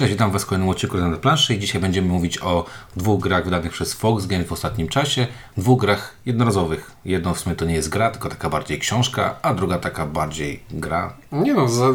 [0.00, 2.66] Cześć, witam Was w kolejnym odcinku na planszy i dzisiaj będziemy mówić o
[2.96, 5.26] dwóch grach wydanych przez Fox Games w ostatnim czasie.
[5.56, 6.90] Dwóch grach jednorazowych.
[7.04, 10.60] Jedno w sumie to nie jest gra, tylko taka bardziej książka, a druga taka bardziej
[10.70, 11.16] gra.
[11.32, 11.86] Nie no, za,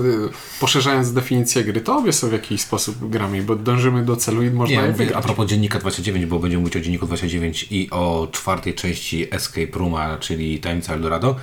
[0.59, 4.51] poszerzając definicję gry, to obie są w jakiś sposób grami, bo dążymy do celu i
[4.51, 5.23] można Nie, je mówię a wygrać.
[5.23, 10.17] propos Dziennika 29, bo będziemy mówić o Dzienniku 29 i o czwartej części Escape Rooma,
[10.17, 11.35] czyli Tajemnica Eldorado.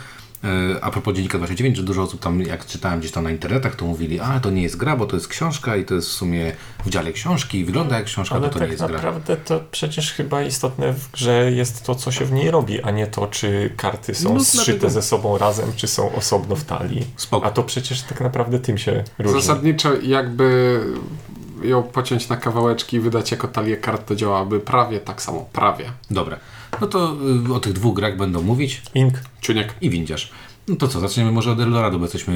[0.44, 0.48] E,
[0.84, 3.84] A propos Dziennika 29, że dużo osób tam, jak czytałem gdzieś tam na internetach, to
[3.84, 6.52] mówili, a to nie jest gra, bo to jest książka i to jest w sumie
[6.84, 8.94] w dziale książki i wygląda jak książka, Ale to to tak nie jest gra.
[8.94, 12.90] naprawdę to przecież chyba istotne w grze jest to, co się w niej robi, a
[12.90, 16.64] nie to, czy karty są No, zszyte dlatego- ze sobą razem, czy są osobno w
[16.64, 17.06] talii.
[17.16, 17.46] Spoko.
[17.46, 19.40] A to przecież tak naprawdę tym się różni.
[19.40, 20.80] Zasadniczo jakby
[21.62, 25.46] ją pociąć na kawałeczki i wydać jako talię kart, to działałaby prawie tak samo.
[25.52, 25.84] Prawie.
[26.10, 26.36] Dobra,
[26.80, 27.16] no to
[27.50, 29.14] y, o tych dwóch grach będą mówić Ink.
[29.40, 29.74] Ciuniek.
[29.80, 30.30] i windziarz.
[30.68, 32.34] No to co, zaczniemy może od Eldorado, bo jesteśmy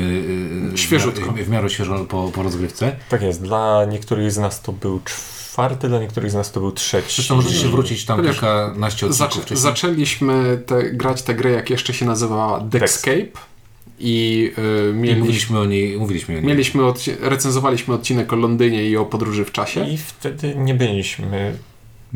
[0.75, 1.21] y, Świeżutko.
[1.33, 2.97] w, miarę- w miarę świeżo po, po rozgrywce.
[3.09, 3.43] Tak jest.
[3.43, 7.15] Dla niektórych z nas to był czwarty, dla niektórych z nas to był trzeci.
[7.15, 9.59] Zresztą możecie się wrócić tam Ponieważ kilkanaście odcinków Zac- wcześniej.
[9.61, 13.27] zaczęliśmy te, grać tę grę, jak jeszcze się nazywała Dexcape
[13.99, 14.53] i
[15.05, 16.47] y, I mówiliśmy o niej, mówiliśmy o niej.
[16.47, 19.89] mieliśmy odci- recenzowaliśmy odcinek o Londynie i o podróży w czasie.
[19.89, 21.57] I wtedy nie byliśmy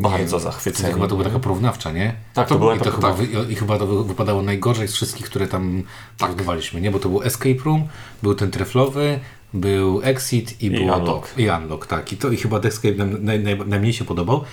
[0.02, 0.92] bardzo zachwyceni.
[0.94, 2.14] Chyba to była taka porównawcza, nie?
[2.34, 4.92] Tak, to, to była I, to chyba wy, I chyba to wy- wypadało najgorzej z
[4.94, 6.18] wszystkich, które tam Tak.
[6.18, 6.90] porównywaliśmy, nie?
[6.90, 7.88] Bo to był Escape Room,
[8.22, 9.20] był ten treflowy,
[9.54, 11.28] był Exit i, I było Unlock.
[11.34, 11.40] to.
[11.40, 12.12] I Unlock, tak.
[12.12, 14.44] I to i chyba Escape nam naj, naj, najmniej się podobał.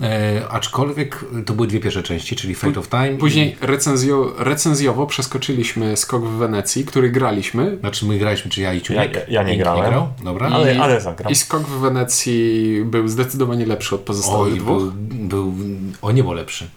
[0.00, 3.12] E, aczkolwiek to były dwie pierwsze części, czyli Fate of Time.
[3.18, 8.72] Później recenzjo, recenzjowo przeskoczyliśmy Skok w Wenecji, który graliśmy I, znaczy my graliśmy, czy ja
[8.72, 9.14] i Ja, Ciunek.
[9.14, 10.08] ja, ja nie Nikt grałem, grał?
[10.24, 10.48] Dobra.
[10.48, 11.32] ale, I- ale zagram.
[11.32, 14.82] i Skok w Wenecji był zdecydowanie lepszy od pozostałych Oj, dwóch.
[14.82, 14.92] był,
[15.28, 15.54] był
[16.02, 16.70] o niebo lepszy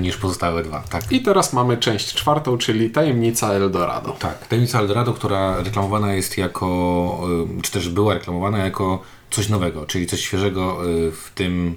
[0.00, 1.12] niż pozostałe dwa, tak.
[1.12, 4.16] I teraz mamy część czwartą, czyli Tajemnica Eldorado.
[4.18, 7.20] Tak, Tajemnica Eldorado, która reklamowana jest jako,
[7.58, 11.76] y, czy też była reklamowana jako coś nowego, czyli coś świeżego y, w tym,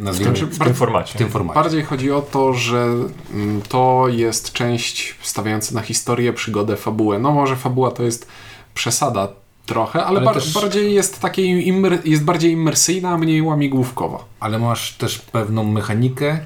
[0.00, 1.18] nazwijmy, Znaczy, w, w tym formacie.
[1.18, 1.54] tym formacie.
[1.60, 2.94] Bardziej chodzi o to, że
[3.34, 7.18] mm, to jest część stawiająca na historię, przygodę, fabułę.
[7.18, 8.26] No może fabuła to jest
[8.74, 9.28] przesada
[9.66, 14.24] trochę, ale, Ale bar- też- bardziej jest takie immer- jest bardziej imersyjna, a mniej łamigłówkowa.
[14.40, 16.38] Ale masz też pewną mechanikę,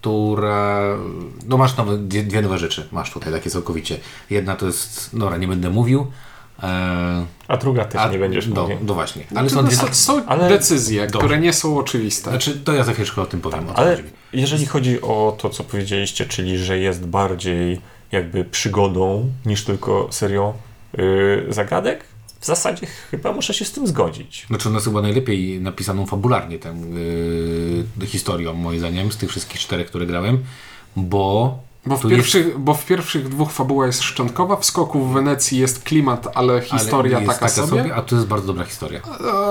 [0.00, 0.80] która,
[1.48, 4.00] no masz nowe, dwie, dwie nowe rzeczy, masz tutaj takie całkowicie.
[4.30, 6.06] Jedna to jest, dobra, nie będę mówił,
[6.62, 8.76] e, A druga też nie będziesz no, mówił.
[8.82, 12.30] no właśnie, ale To są dwie, są, są ale- decyzje, które nie są oczywiste.
[12.30, 14.08] znaczy to ja za chwileczkę o tym powiem, o co Ale chodzi.
[14.32, 17.80] jeżeli chodzi o to, co powiedzieliście, czyli że jest bardziej
[18.12, 20.52] jakby przygodą niż tylko serią
[20.96, 22.04] yy, zagadek,
[22.40, 24.46] w zasadzie chyba muszę się z tym zgodzić.
[24.46, 26.74] Znaczy ona jest chyba najlepiej napisaną fabularnie tę
[27.98, 30.38] yy, historią, moim zdaniem, z tych wszystkich czterech, które grałem,
[30.96, 35.58] bo Bo w, pierwszych, bo w pierwszych dwóch fabuła jest szczątkowa, w Skoku w Wenecji
[35.58, 37.94] jest klimat, ale jest, historia ale jest taka, sobie.
[37.94, 39.00] a tu jest bardzo dobra historia.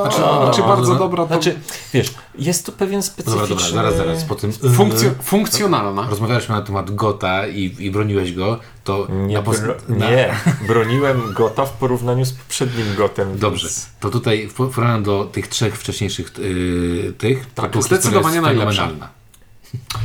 [0.02, 1.00] Znaczy, A, czy a, bardzo dobra.
[1.00, 1.60] dobra, to Znaczy,
[1.94, 3.56] wiesz, jest tu pewien Dobra, specyficzny...
[3.56, 6.08] dobra, zaraz, zaraz, po tym funkcjo- funkcjonalna.
[6.10, 9.42] rozmawialiśmy na temat Gota i, i broniłeś go, to Nie,
[9.90, 10.36] na- nie,
[10.68, 13.38] broniłem Gota w porównaniu z poprzednim Gotem.
[13.40, 13.88] Dobrze, Więc...
[14.00, 18.46] to tutaj w porównaniu do tych trzech wcześniejszych yy, tych, to Tak, historia zdecydowanie jest
[18.46, 18.90] najlepsza.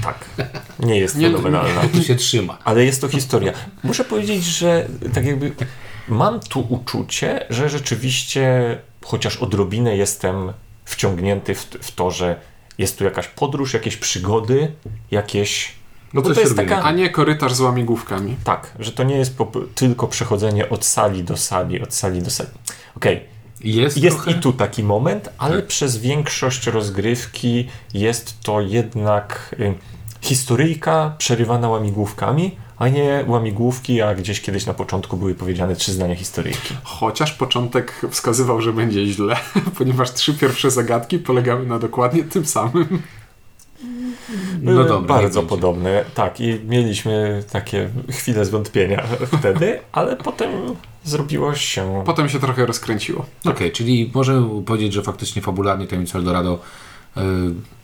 [0.02, 0.25] Tak,
[0.78, 1.80] nie jest Nie- fenomenalna.
[1.92, 2.58] Tu się trzyma.
[2.64, 3.52] Ale jest to historia.
[3.82, 5.52] Muszę powiedzieć, że tak jakby
[6.08, 10.52] mam tu uczucie, że rzeczywiście chociaż odrobinę jestem
[10.84, 12.41] wciągnięty w, w to, że
[12.78, 14.72] jest tu jakaś podróż, jakieś przygody,
[15.10, 15.72] jakieś.
[16.14, 16.69] No to jest robimy.
[16.69, 16.82] taka.
[16.82, 18.36] A nie korytarz z łamigłówkami.
[18.44, 22.31] Tak, że to nie jest po, tylko przechodzenie od sali do sali, od sali do
[22.31, 22.50] sali.
[22.96, 23.20] Okej,
[23.64, 25.66] Jest, jest trochę, i tu taki moment, ale Tak.
[25.66, 29.75] przez większość rozgrywki jest to jednak y,
[30.20, 36.14] historyjka przerywana łamigłówkami, a nie łamigłówki, a gdzieś kiedyś na początku były powiedziane trzy zdania
[36.14, 36.75] historyjki.
[36.82, 39.36] Chociaż początek wskazywał, że będzie źle,
[39.78, 43.02] ponieważ trzy pierwsze zagadki polegały na dokładnie tym samym.
[44.62, 49.04] No Były dobra, bardzo podobne, tak, i mieliśmy takie chwile zwątpienia
[49.38, 50.50] wtedy, ale potem
[51.04, 52.02] zrobiło się...
[52.06, 53.26] Potem się trochę rozkręciło.
[53.44, 56.58] Okej, czyli możemy powiedzieć, że faktycznie fabularnie Tajemnica Eldorado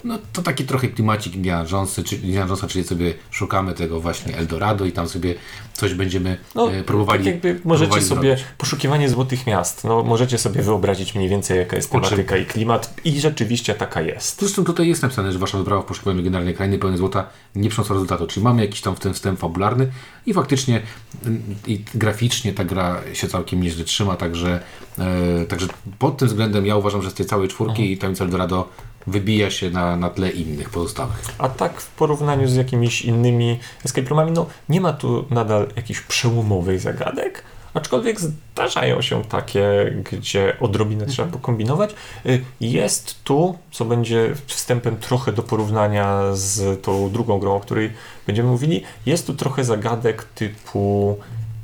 [0.05, 4.37] no to taki trochę klimacik Indiana Jonesa, czy, Indiana Jonesa, czyli sobie szukamy tego właśnie
[4.37, 5.35] Eldorado i tam sobie
[5.73, 8.55] coś będziemy No, e, próbowali tak jakby możecie próbowali sobie zrobić.
[8.59, 13.21] poszukiwanie złotych miast, no możecie sobie wyobrazić mniej więcej jaka jest tematyka i klimat i
[13.21, 14.41] rzeczywiście taka jest.
[14.41, 17.95] Zresztą tutaj jest napisane, że wasza wyprawa w poszukiwaniu legendarnej krainy pełnej złota nie przyniosła
[17.95, 18.27] rezultatu.
[18.27, 19.91] Czyli mamy jakiś tam w ten wstęp fabularny
[20.27, 20.83] i faktycznie
[21.27, 24.61] mm, i graficznie ta gra się całkiem nieźle trzyma, także,
[24.99, 25.67] e, także
[25.99, 28.69] pod tym względem ja uważam, że z tej całej czwórki Tajemnica Eldorado
[29.07, 31.25] wybija się na, na tle innych pozostałych.
[31.39, 36.01] A tak w porównaniu z jakimiś innymi escape roomami, no nie ma tu nadal jakichś
[36.01, 37.45] przełomowych zagadek,
[37.75, 41.95] Aczkolwiek zdarzają się takie, gdzie odrobinę trzeba pokombinować.
[42.27, 47.93] Y, Jest tu, co będzie wstępem trochę do porównania z tą drugą grą, o której
[48.27, 51.17] będziemy mówili, jest tu trochę zagadek typu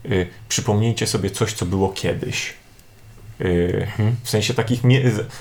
[0.04, 2.54] y, przypomnijcie sobie coś, co było kiedyś.
[3.40, 3.86] Y,
[4.24, 4.80] W sensie takich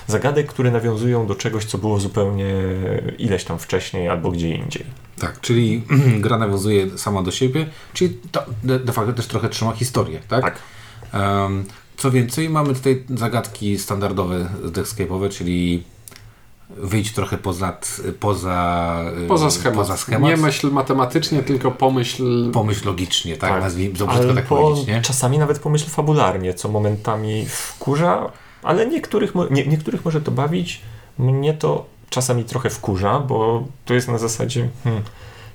[0.06, 2.54] zagadek, które nawiązują do czegoś, co było zupełnie
[3.18, 4.84] ileś tam wcześniej albo gdzie indziej.
[5.18, 5.82] Tak, czyli
[6.24, 8.18] gra nawiązuje sama do siebie, czyli
[8.64, 10.42] de, de facto też trochę trzyma historię, tak?
[10.42, 10.58] Tak.
[11.12, 11.64] Em,
[11.96, 15.84] co więcej, mamy tutaj zagadki standardowe deckscape'owe, czyli
[16.70, 17.76] wyjść trochę poza,
[18.20, 19.78] poza, y, Poza schemat.
[19.78, 20.30] Poza schemat.
[20.30, 22.50] Nie myśl matematycznie, tylko pomyśl.
[22.52, 23.50] Pomyśl logicznie, tak?
[23.50, 23.62] Tak.
[23.62, 25.02] Nazwijmy, dobrze to tak powiedzieć, nie?
[25.02, 28.32] czasami nawet pomyśl fabularnie, co momentami wkurza,
[28.62, 30.80] ale niektórych, nie, niektórych może to bawić.
[31.18, 35.02] Mnie to czasami trochę wkurza, bo to jest na zasadzie hmm,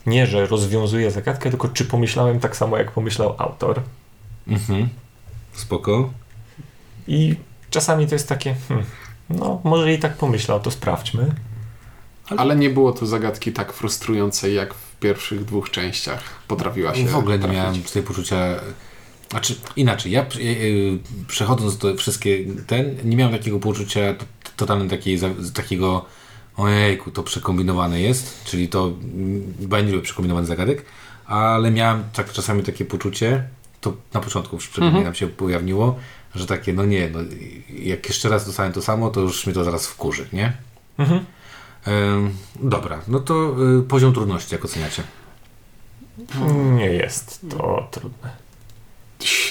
[0.05, 3.81] nie, że rozwiązuję zagadkę, tylko czy pomyślałem tak samo, jak pomyślał autor.
[4.47, 4.89] Mhm.
[5.53, 6.09] Spoko.
[7.07, 7.35] I
[7.69, 8.85] czasami to jest takie, hmm,
[9.39, 11.35] no może i tak pomyślał, to sprawdźmy.
[12.37, 17.15] Ale nie było tu zagadki tak frustrującej, jak w pierwszych dwóch częściach potrafiła się W
[17.15, 17.59] ogóle nie trafić.
[17.59, 18.59] miałem tutaj poczucia.
[19.29, 22.37] Znaczy, inaczej, ja y, y, przechodząc to wszystkie
[22.67, 24.01] ten, nie miałem takiego poczucia
[24.57, 25.19] totalnie takiej,
[25.53, 26.05] takiego
[26.57, 28.91] ojejku, to przekombinowane jest, czyli to
[29.59, 30.85] bo ja nie lubię przekombinowanych zagadek,
[31.25, 33.43] ale miałem tak czasami takie poczucie,
[33.81, 35.99] to na początku przynajmniej nam się ujawniło,
[36.35, 37.19] że takie, no nie, no,
[37.83, 40.53] jak jeszcze raz dostałem to samo, to już mnie to zaraz wkurzy, nie?
[40.97, 41.25] Mhm.
[41.87, 45.03] Ym, dobra, no to y, poziom trudności, jak oceniacie?
[46.75, 48.29] Nie jest to trudne.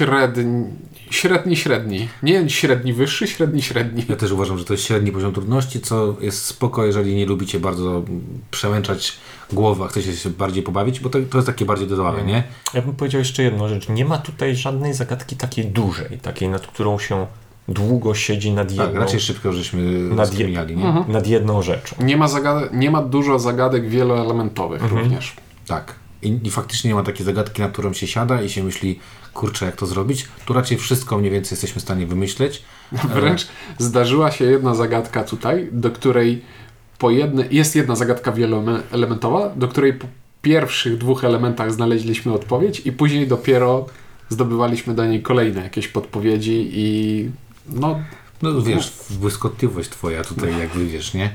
[0.04, 0.64] Średni,
[1.10, 2.08] średni, średni.
[2.22, 4.04] Nie średni wyższy, średni, średni.
[4.08, 7.60] Ja też uważam, że to jest średni poziom trudności, co jest spoko, jeżeli nie lubicie
[7.60, 8.20] bardzo mm,
[8.50, 9.12] przemęczać
[9.52, 12.42] głowy, a chcecie się bardziej pobawić, bo to, to jest takie bardziej dodawane, nie?
[12.74, 13.88] Ja bym powiedział jeszcze jedną rzecz.
[13.88, 17.26] Nie ma tutaj żadnej zagadki takiej dużej, takiej, nad którą się
[17.68, 19.82] długo siedzi nad jedną, Tak, raczej szybko żeśmy
[20.14, 20.84] Nad je- skminiali, nie?
[20.86, 21.12] Mhm.
[21.12, 21.96] nad jedną rzeczą.
[22.00, 25.00] Nie ma, zagad- nie ma dużo zagadek wieloelementowych Mhm.
[25.02, 25.36] również.
[25.66, 25.94] Tak.
[26.22, 28.98] I, I faktycznie nie ma takiej zagadki, na którą się siada i się myśli,
[29.34, 30.28] kurczę, jak to zrobić.
[30.46, 32.62] Tu raczej wszystko mniej więcej jesteśmy w stanie wymyśleć.
[33.14, 33.46] Wręcz
[33.78, 36.42] zdarzyła się jedna zagadka tutaj, do której
[36.98, 40.06] po jedne, jest jedna zagadka wieloelementowa, do której po
[40.42, 43.86] pierwszych dwóch elementach znaleźliśmy odpowiedź i później dopiero
[44.28, 47.30] zdobywaliśmy do niej kolejne jakieś podpowiedzi i
[47.68, 48.00] no
[48.42, 51.30] No wiesz, błyskotliwość twoja tutaj jakby wiesz, nie?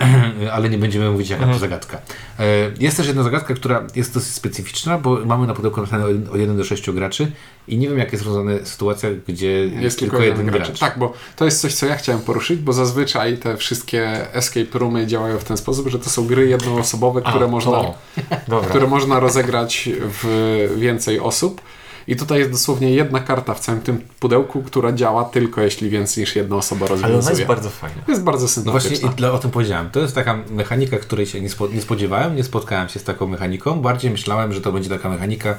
[0.52, 1.98] Ale nie będziemy mówić jaka to zagadka.
[2.38, 2.42] E,
[2.80, 6.36] Jest też jedna zagadka, która jest dosyć specyficzna, bo mamy na pudełku napisane o- o
[6.36, 7.32] 1 do 6 graczy
[7.68, 10.78] i nie wiem jak jest rozwiązana sytuacja, gdzie jest tylko jeden gracz.
[10.78, 15.06] Tak, bo to jest coś, co ja chciałem poruszyć, bo zazwyczaj te wszystkie escape roomy
[15.06, 17.80] działają w ten sposób, że to są gry jednoosobowe, które, A, można,
[18.68, 19.88] które można rozegrać
[20.22, 21.60] w więcej osób.
[22.08, 26.22] I tutaj jest dosłownie jedna karta w całym tym pudełku, która działa tylko jeśli więcej
[26.22, 27.36] niż jedna osoba Ale ona rozwiązuje.
[27.36, 28.02] jest bardzo fajna.
[28.08, 29.12] Jest bardzo No właśnie sympatyczna.
[29.12, 29.90] i dla, o tym powiedziałem.
[29.90, 33.26] To jest taka mechanika, której się nie, spo, nie spodziewałem, nie spotkałem się z taką
[33.26, 33.80] mechaniką.
[33.80, 35.54] Bardziej myślałem, że to będzie taka mechanika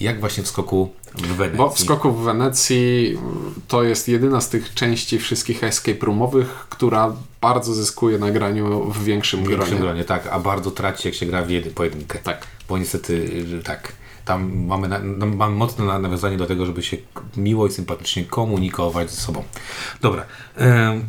[0.00, 1.58] jak właśnie w skoku w Wenecji.
[1.58, 3.18] Bo w skoku w Wenecji
[3.68, 9.04] to jest jedyna z tych części wszystkich escape roomowych, która bardzo zyskuje na graniu w
[9.04, 9.80] większym w większym gronie.
[9.82, 12.18] gronie, tak, a bardzo traci jak się gra w jedy, pojedynkę.
[12.18, 12.46] Tak.
[12.68, 13.92] Bo niestety tak.
[14.30, 16.96] Tam mamy, na, no, mamy mocne na- nawiązanie do tego, żeby się
[17.36, 19.44] miło i sympatycznie komunikować ze sobą.
[20.00, 20.24] Dobra.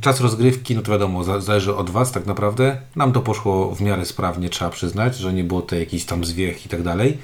[0.01, 2.77] Czas rozgrywki, no to wiadomo, za, zależy od Was tak naprawdę.
[2.95, 6.65] Nam to poszło w miarę sprawnie, trzeba przyznać, że nie było to jakichś tam zwiech
[6.65, 7.17] i tak dalej.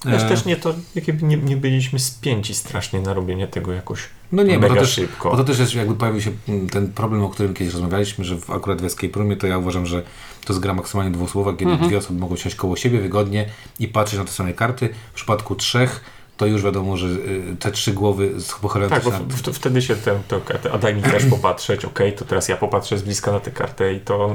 [0.00, 4.00] Też, E, też nie to, jakby nie, nie byliśmy spięci strasznie na robienie tego jakoś
[4.32, 5.30] No nie, bo mega to, też, szybko.
[5.30, 8.36] bo to też jest, jakby pojawił się mm, ten problem, o którym kiedyś rozmawialiśmy, że
[8.36, 10.02] w, akurat w Escape Roomie to ja uważam, że
[10.44, 11.88] to jest gra maksymalnie dwusłowa, kiedy Mhm.
[11.88, 13.46] dwie osoby mogą siąść koło siebie wygodnie
[13.78, 14.88] i patrzeć na te same karty.
[15.12, 16.00] W przypadku trzech
[16.38, 19.82] to już wiadomo, że y, te trzy głowy z pochylające Tak, bo w, w, wtedy
[19.82, 23.32] się tę kartę, a daj mi też popatrzeć, okej, to teraz ja popatrzę z bliska
[23.32, 24.34] na tę kartę i to on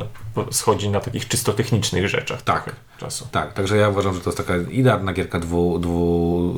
[0.51, 2.41] schodzi na takich czysto technicznych rzeczach.
[2.41, 2.75] Tak.
[2.97, 3.27] Czasu.
[3.31, 6.53] Tak, także ja uważam, że to jest taka idealna gierka dwu, dwu,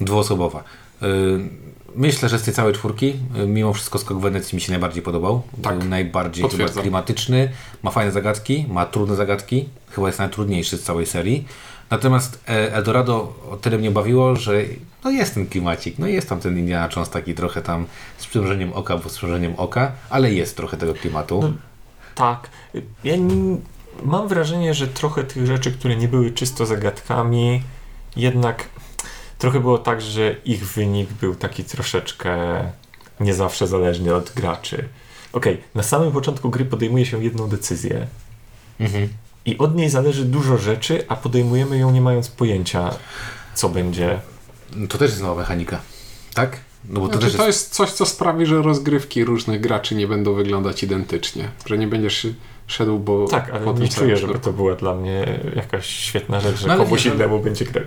[0.00, 0.64] y, dwuosobowa.
[1.02, 3.14] Y, Myślę, że z tej całej czwórki,
[3.46, 5.42] mimo wszystko skok Wenecji mi się najbardziej podobał.
[5.62, 5.78] Tak.
[5.78, 6.44] Był najbardziej
[6.80, 7.50] klimatyczny,
[7.82, 11.44] ma fajne zagadki, ma trudne zagadki, chyba jest najtrudniejszy z całej serii.
[11.92, 14.52] Natomiast e, Eldorado o tyle mnie bawiło, że
[15.04, 17.86] no jest ten klimacik, no jest tam ten Indiana Jones taki trochę tam
[18.18, 21.42] z przymrużeniem oka, bo z przymrużeniem oka, ale jest trochę tego klimatu.
[21.42, 21.52] No,
[22.14, 22.50] Tak.
[23.04, 23.56] Ja nie,
[24.02, 27.62] mam wrażenie, że trochę tych rzeczy, które nie były czysto zagadkami,
[28.16, 28.68] jednak
[29.38, 32.36] trochę było tak, że ich wynik był taki troszeczkę
[33.20, 34.88] nie zawsze zależny od graczy.
[35.32, 38.06] Okej, na samym początku gry podejmuje się jedną decyzję
[38.80, 39.08] Mhm.
[39.46, 42.90] I od niej zależy dużo rzeczy, a podejmujemy ją nie mając pojęcia,
[43.54, 44.20] co będzie.
[44.88, 45.80] To też jest nowa mechanika,
[46.34, 46.60] tak?
[46.88, 47.60] No bo to Znaczy, też to jest...
[47.60, 51.48] jest coś, co sprawi, że rozgrywki różnych graczy nie będą wyglądać identycznie.
[51.66, 52.26] Że nie będziesz
[52.66, 56.66] szedł, bo Tak, ale nie czuję, żeby to była dla mnie jakaś świetna rzecz, że
[56.66, 57.80] No ale komuś wiesz, ale- innemu będzie gra,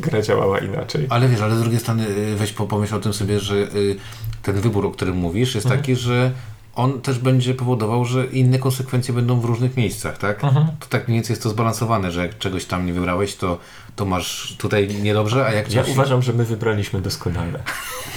[0.00, 1.06] gra działała inaczej.
[1.08, 3.96] Ale wiesz, ale z drugiej strony y, weź po- pomyśl o tym sobie, że y,
[4.42, 6.30] ten wybór, o którym mówisz, jest taki, że
[6.74, 10.40] on też będzie powodował, że inne konsekwencje będą w różnych miejscach, tak?
[10.80, 13.58] To tak mniej więcej jest to zbalansowane, że jak czegoś tam nie wybrałeś, to,
[13.96, 15.92] to masz tutaj niedobrze, a jak Ja coś...
[15.92, 17.62] uważam, że my wybraliśmy doskonale.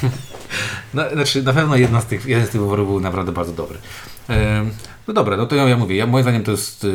[0.93, 3.77] No, znaczy, na pewno jedna z tych, jeden z tych wyborów był naprawdę bardzo dobry.
[5.07, 6.89] No dobra, no to ja, ja mówię, ja, moim zdaniem to jest y,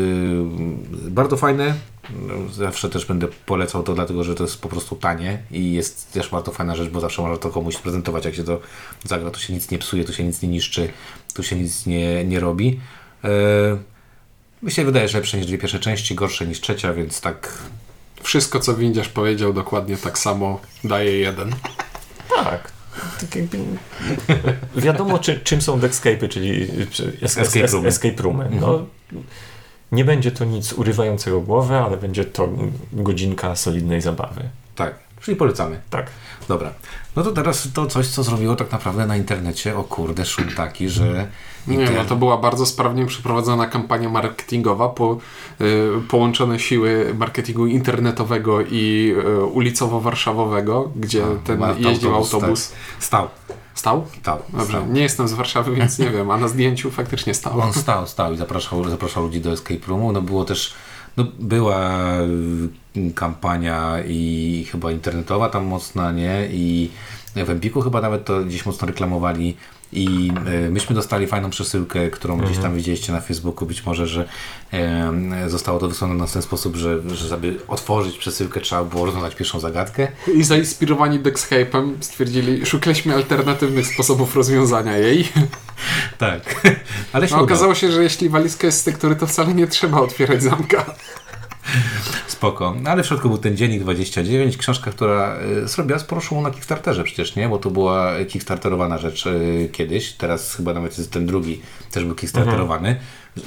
[1.10, 1.74] bardzo fajne.
[2.10, 6.12] No, Zawsze też będę polecał to, dlatego że to jest po prostu tanie i jest
[6.12, 8.60] też bardzo fajna rzecz, bo zawsze można to komuś prezentować, jak się to
[9.04, 9.30] zagra.
[9.30, 10.88] Tu się nic nie psuje, tu się nic nie niszczy,
[11.34, 12.80] tu się nic nie, nie robi.
[13.24, 13.28] E,
[14.62, 17.58] mi się wydaje, że lepsze niż dwie pierwsze części, gorsze niż trzecia, więc tak
[18.22, 21.54] Wszystko, co Windziarz powiedział, dokładnie tak samo daje jeden.
[22.44, 22.77] Tak.
[23.20, 23.58] Tak jakby...
[24.76, 27.88] Wiadomo, czy, czym są deckscape'y, czyli czy es, Escape es, roomy.
[27.88, 28.48] escape roomy.
[28.60, 28.86] No,
[29.92, 32.48] nie będzie to nic urywającego głowę, ale będzie to
[32.92, 34.42] godzinka solidnej zabawy.
[34.76, 35.80] tak, czyli polecamy.
[35.90, 36.06] Tak.
[36.48, 36.70] Dobra.
[37.16, 40.88] No to teraz to coś, co zrobiło tak naprawdę na internecie, o kurde, szum taki,
[40.88, 41.28] że...
[41.66, 45.18] Nie, no to była bardzo sprawnie przeprowadzona kampania marketingowa, po,
[45.60, 52.68] y, połączone siły marketingu internetowego i y, ulicowo-warszawowego, gdzie A, ten ma- jeździł autobus, autobus.
[52.70, 52.78] tak.
[53.04, 53.28] Stał.
[53.74, 54.06] Stał?
[54.20, 54.38] Stał.
[54.48, 54.86] Dobrze, stał.
[54.86, 57.60] nie jestem z Warszawy, więc nie wiem, a na zdjęciu faktycznie stał.
[57.60, 60.12] On stał, stał i zapraszał, zapraszał ludzi do escape roomu.
[60.12, 60.74] No było też,
[61.16, 62.20] no była
[62.96, 66.48] y, kampania i chyba internetowa tam mocna, nie?
[66.50, 66.90] I
[67.36, 69.56] w Empiku chyba nawet to gdzieś mocno reklamowali.
[69.92, 70.32] I
[70.66, 73.66] y, myśmy dostali fajną przesyłkę, którą gdzieś tam widzieliście na Facebooku.
[73.66, 74.28] Być może, że
[75.46, 79.60] zostało to wysłane w ten sposób, że, że żeby otworzyć przesyłkę trzeba było rozwiązać pierwszą
[79.60, 80.08] zagadkę.
[80.34, 85.28] I zainspirowani Dexcape'em stwierdzili, szukaliśmy alternatywnych sposobów rozwiązania jej.
[86.18, 86.42] Tak.
[87.12, 90.00] Ale się No, okazało się, że jeśli walizka jest z tektury, to wcale nie trzeba
[90.00, 90.94] otwierać zamka.
[92.26, 92.74] Spoko.
[92.82, 96.50] No, Ale w środku był ten Dziennik 29, książka, która y, zrobiła sporo szumu na
[96.50, 97.48] Kickstarterze przecież, nie?
[97.48, 100.12] Bo to była kickstarterowana rzecz y, kiedyś.
[100.12, 101.60] Teraz chyba nawet jest ten drugi
[101.90, 102.96] też był kickstarterowany.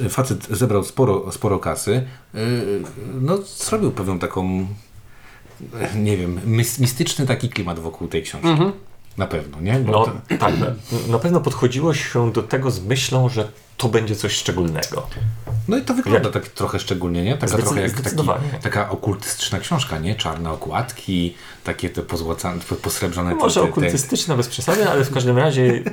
[0.02, 2.08] Y, Facet zebrał sporo, sporo kasy.
[2.36, 2.82] Y,
[3.22, 4.68] no, zrobił pewną taką,
[5.96, 6.40] nie wiem,
[6.80, 8.48] mistyczny taki klimat wokół tej książki.
[9.18, 9.74] Na pewno, nie?
[9.74, 10.68] Bo No to, tak, na,
[11.08, 13.52] na pewno podchodziło się do tego z myślą, że
[13.82, 15.08] to będzie coś szczególnego.
[15.68, 17.38] no i to wygląda tak trochę szczególnie, nie?
[17.38, 18.16] Taka trochę jak taki,
[18.64, 20.16] taka okultystyczna książka, nie?
[20.16, 21.34] Czarne okładki,
[21.64, 23.30] takie te pozłacane, posrebrzone...
[23.30, 25.84] te- Może te- te- okultystyczna bez przesady, ale w każdym razie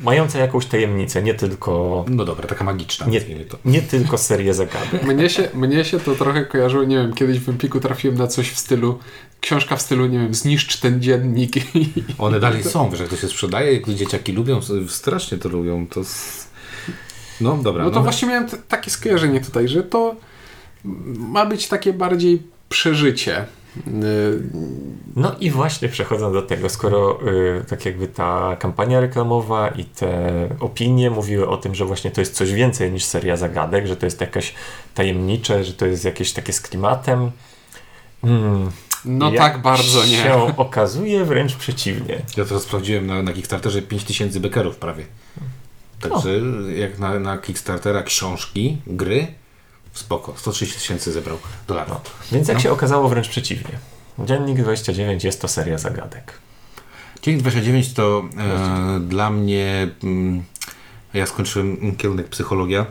[0.00, 3.06] mająca jakąś tajemnicę, nie tylko, No dobra, taka magiczna.
[3.06, 3.20] nie,
[3.64, 5.02] nie tylko serię zagadek.
[5.02, 8.50] Mnie się, mnie się to trochę kojarzyło, nie wiem, kiedyś w Empiku trafiłem na coś
[8.50, 8.98] w stylu,
[9.40, 11.52] książka w stylu, nie wiem, zniszcz ten dziennik.
[12.18, 16.00] One dalej są, wiesz, jak to się sprzedaje, jak dzieciaki lubią, strasznie to lubią, to...
[17.42, 20.14] No dobra, No to właśnie miałem takie skojarzenie tutaj, że to
[21.18, 23.44] ma być takie bardziej przeżycie.
[23.86, 24.42] Y,
[25.16, 30.32] No i właśnie przechodząc do tego, skoro y, tak jakby ta kampania reklamowa i te
[30.60, 34.06] opinie mówiły o tym, że właśnie to jest coś więcej niż seria zagadek, że to
[34.06, 34.54] jest jakaś
[34.94, 37.30] tajemnicze, że to jest jakieś takie z klimatem.
[38.24, 38.70] Mm,
[39.04, 40.16] No tak bardzo nie.
[40.16, 42.14] się okazuje wręcz przeciwnie.
[42.36, 45.04] Ja teraz sprawdziłem na, na Kickstarterze 5000 bekerów prawie.
[46.02, 46.30] Także
[46.76, 49.26] jak na, na Kickstartera książki, gry,
[49.92, 51.90] spoko, 130 tysięcy zebrał dolarów.
[51.90, 52.00] No.
[52.32, 53.78] Więc jak się okazało wręcz przeciwnie.
[54.18, 56.38] Dziennik 29 jest to seria zagadek.
[57.22, 59.88] Dzień 29 to e, dla mnie.
[60.02, 60.42] Mm,
[61.14, 62.86] ja skończyłem kierunek psychologia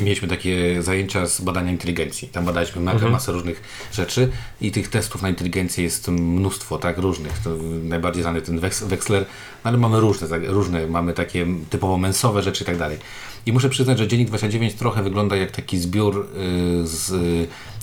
[0.00, 2.28] mieliśmy takie zajęcia z badania inteligencji.
[2.28, 7.38] Tam badaliśmy mega masę różnych rzeczy i tych testów na inteligencję jest mnóstwo, tak, różnych.
[7.38, 7.50] To
[7.82, 9.26] najbardziej znany ten Wex- Wexler,
[9.64, 12.98] no ale mamy różne, tak, różne, mamy takie typowo mensowe rzeczy i tak dalej.
[13.46, 16.28] I muszę przyznać, że Dziennik 29 trochę wygląda jak taki zbiór
[16.82, 17.10] y, z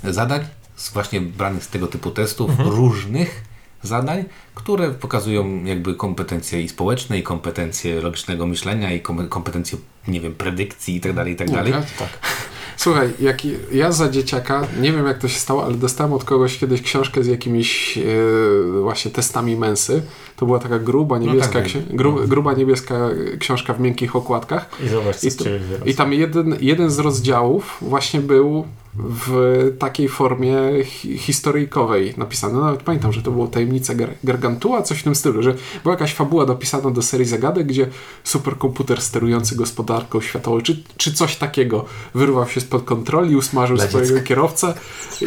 [0.05, 0.41] y, zadań,
[0.75, 3.50] z właśnie branych z tego typu testów, różnych
[3.83, 4.23] zadań,
[4.55, 10.33] które pokazują jakby kompetencje i społeczne, i kompetencje logicznego myślenia, i kom- kompetencje, nie wiem,
[10.35, 11.73] predykcji i tak dalej, i tak dalej.
[11.73, 12.09] Tak, tak.
[12.77, 13.37] Słuchaj, jak
[13.71, 17.23] ja za dzieciaka, nie wiem jak to się stało, ale dostałem od kogoś kiedyś książkę
[17.23, 18.01] z jakimiś e,
[18.81, 20.01] właśnie testami mensy.
[20.41, 21.95] To była taka gruba niebieska, tak, ksi- tak.
[21.95, 22.95] gru, gruba niebieska
[23.39, 24.69] książka w miękkich okładkach.
[24.85, 25.29] I zobacz, co I,
[25.59, 25.85] wyrosło.
[25.85, 32.53] I tam jeden, jeden z rozdziałów właśnie był w takiej formie hi historyjkowej napisane.
[32.53, 35.93] No, nawet pamiętam, że to było Tajemnica Gar Gargantua, coś w tym stylu, że była
[35.93, 37.87] jakaś fabuła dopisana do serii zagadek, gdzie
[38.23, 44.09] superkomputer sterujący gospodarką światową, czy, czy coś takiego, wyrwał się spod kontroli, usmażył Dla swojego
[44.09, 44.27] dziecka.
[44.27, 44.73] kierowcę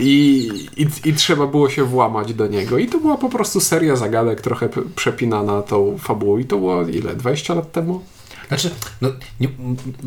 [0.01, 2.79] i, i, i trzeba było się włamać do niego.
[2.79, 4.69] I to była po prostu seria zagadek, trochę
[5.05, 6.39] p- przepinana tą fabułą.
[6.39, 7.15] I to było ile?
[7.15, 8.01] 20 lat temu?
[8.49, 8.71] Znaczy,
[9.01, 9.09] no,
[9.41, 9.49] nie,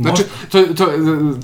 [0.01, 0.87] Znaczy, to, to,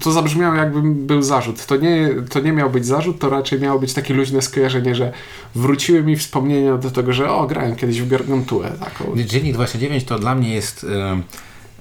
[0.01, 1.65] to zabrzmiało jakbym był zarzut.
[1.65, 5.11] To nie, to nie miał być zarzut, to raczej miało być takie luźne skojarzenie, że
[5.55, 9.23] wróciły mi wspomnienia do tego, że o, grałem kiedyś w Gargantuę taką.
[9.25, 10.83] Dziennik 29 to dla mnie jest.
[11.11, 11.23] em,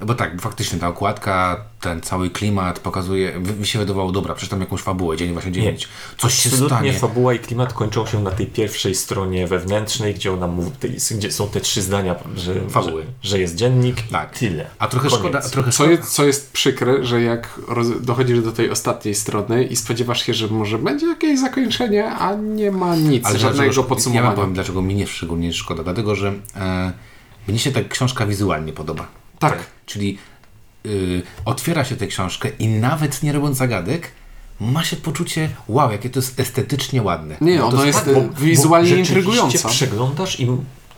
[0.07, 3.33] Bo tak, faktycznie ta okładka, ten cały klimat pokazuje.
[3.61, 5.89] Mi się wydawało, dobra, przeczytam jakąś fabułę, dzień 29.
[6.19, 6.93] Coś się Absolutnie stanie.
[6.93, 10.71] fabuła i klimat kończą się na tej pierwszej stronie wewnętrznej, gdzie ona mówi,
[11.11, 13.03] gdzie są te trzy zdania, że, Fabuły.
[13.23, 13.97] że, że jest dziennik.
[14.11, 14.39] Tak.
[14.39, 14.67] Tyle.
[14.79, 15.21] A trochę Koniec.
[15.21, 19.65] szkoda, trochę Co jest, co jest przykre, że jak roz, dochodzisz do tej ostatniej strony
[19.65, 23.83] i spodziewasz się, że może będzie jakieś zakończenie, a nie ma nic, Ale żadnego dlaczego-
[23.83, 24.27] Ja podsumowania.
[24.27, 25.83] wam powiem, dlaczego mi nie szczególnie szkoda.
[25.83, 26.93] Dlatego, że e,
[27.49, 29.07] mnie się ta książka wizualnie podoba.
[29.51, 29.67] Tak.
[29.87, 30.19] Czyli
[30.87, 34.11] y, otwiera się tę książkę i nawet nie robiąc zagadek,
[34.61, 37.37] ma się poczucie, wow, jakie to jest estetycznie ładne.
[37.41, 39.69] Nie, Bo to ono jest tak, e, wizualnie rzeczywiście intrygująca.
[39.69, 40.49] przeglądasz i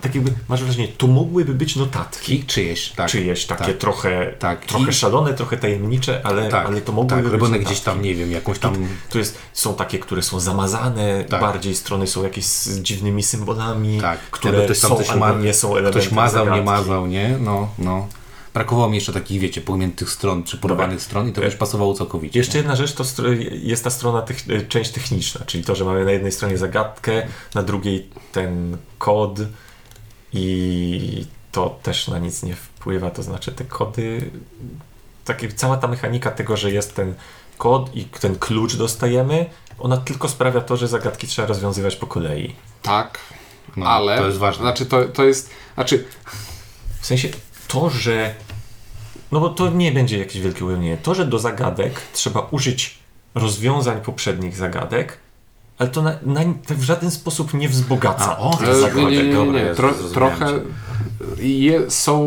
[0.01, 2.45] tak jakby masz wrażenie, to mogłyby być notatki.
[2.45, 3.11] Czyjeś, tak.
[3.11, 3.79] Czyjeś takie tak.
[3.79, 4.65] trochę, Tak.
[4.67, 7.65] trochę I- szalone, trochę tajemnicze, ale, Tak, ale to mogłyby tak, być notatki.
[7.67, 8.75] gdzieś tam, nie wiem, jakąś tam...
[9.11, 11.41] Tu jest, są takie, które są zamazane, Tak.
[11.41, 16.01] bardziej strony są jakieś z dziwnymi symbolami, Tak, które są albo ma- nie są elementem
[16.03, 16.67] Ktoś mazał, nie zagadki.
[16.67, 17.37] mazał, nie?
[17.41, 18.09] No, no.
[18.55, 22.39] Brakowało mi jeszcze takich, wiecie, pogniętych stron, czy porwanych stron i to już pasowało całkowicie.
[22.39, 23.05] Jeszcze jedna rzecz to
[23.63, 27.63] jest ta strona, techn- część techniczna, czyli to, że mamy na jednej stronie zagadkę, na
[27.63, 29.39] drugiej ten kod
[30.33, 34.31] i to też na nic nie wpływa, to znaczy te kody,
[35.25, 37.15] takie, cała ta mechanika tego, że jest ten
[37.59, 42.55] kod i ten klucz dostajemy, ona tylko sprawia to, że zagadki trzeba rozwiązywać po kolei.
[42.83, 43.19] Tak,
[43.77, 44.19] No, ale...
[44.19, 44.63] To jest ważne.
[44.63, 45.51] Znaczy, to, to jest...
[45.75, 46.05] Znaczy,
[47.01, 47.29] W sensie
[47.69, 48.35] to, że.
[49.35, 50.97] No bo to nie będzie jakieś wielkie ujemnienie.
[50.97, 52.99] To, że do zagadek trzeba użyć
[53.35, 55.19] rozwiązań poprzednich zagadek,
[55.79, 59.05] ale to na, na, w żaden sposób nie wzbogaca A, o, tych to zagadek.
[59.11, 59.75] Nie, nie, nie, nie, Dobra, nie.
[59.75, 61.43] Tro, trochę cię.
[61.47, 62.21] je, są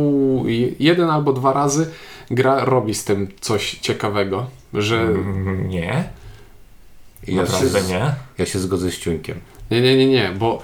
[0.46, 1.90] je- jeden albo dwa razy
[2.32, 6.10] gra robi z tym coś ciekawego, że Mm, Nie,
[7.28, 8.16] Ja naprawdę się, nie.
[8.38, 9.40] ja się zgodzę z Ciuńkiem.
[9.72, 10.62] Nie, nie, nie, nie, bo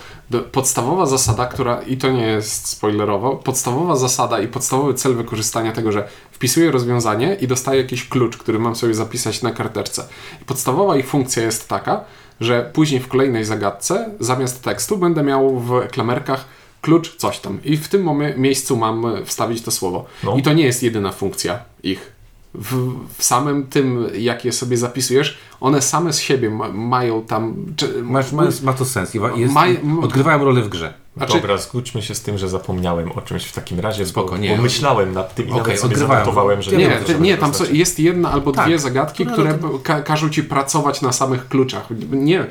[0.51, 5.91] podstawowa zasada, która i to nie jest spoilerowo, podstawowa zasada i podstawowy cel wykorzystania tego,
[5.91, 10.07] że wpisuję rozwiązanie i dostaję jakiś klucz, który mam sobie zapisać na karteczce.
[10.45, 12.01] Podstawowa ich funkcja jest taka,
[12.39, 16.45] że później w kolejnej zagadce zamiast tekstu będę miał w klamerkach
[16.81, 20.05] klucz coś tam i w tym momie- miejscu mam wstawić to słowo.
[20.23, 20.35] No.
[20.37, 22.12] I to nie jest jedyna funkcja ich.
[22.53, 27.55] W, w samym tym, jak je sobie zapisujesz, one same z siebie ma, mają tam.
[27.75, 29.13] Czy, Masz, ma, ma to sens.
[29.13, 30.93] Jest, Maj- m- odgrywają rolę w grze.
[31.17, 34.37] Znaczy- Dobra, zgódźmy się z tym, że zapomniałem o czymś w takim razie, Spoko, bo,
[34.37, 34.55] nie.
[34.57, 36.23] bo myślałem nad tym i Okej, nawet sobie odgrywałem.
[36.25, 37.77] zanotowałem, że Nie, nie żeby tam co, dostać.
[37.77, 38.65] jest jedna albo Tak.
[38.65, 41.87] dwie zagadki, No, no które to- ka każą ci pracować na samych kluczach.
[42.11, 42.45] Nie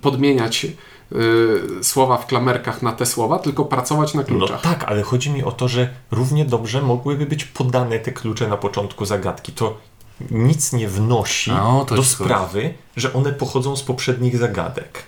[0.00, 0.66] podmieniać
[1.12, 4.60] y, słowa w klamerkach na te słowa, tylko pracować na No kluczach.
[4.60, 8.56] tak, ale chodzi mi o to, że równie dobrze mogłyby być podane te klucze na
[8.56, 9.52] początku zagadki.
[9.52, 9.78] To
[10.30, 12.08] nic nie wnosi to do ci chodzi.
[12.10, 15.02] sprawy, że one pochodzą z poprzednich zagadek.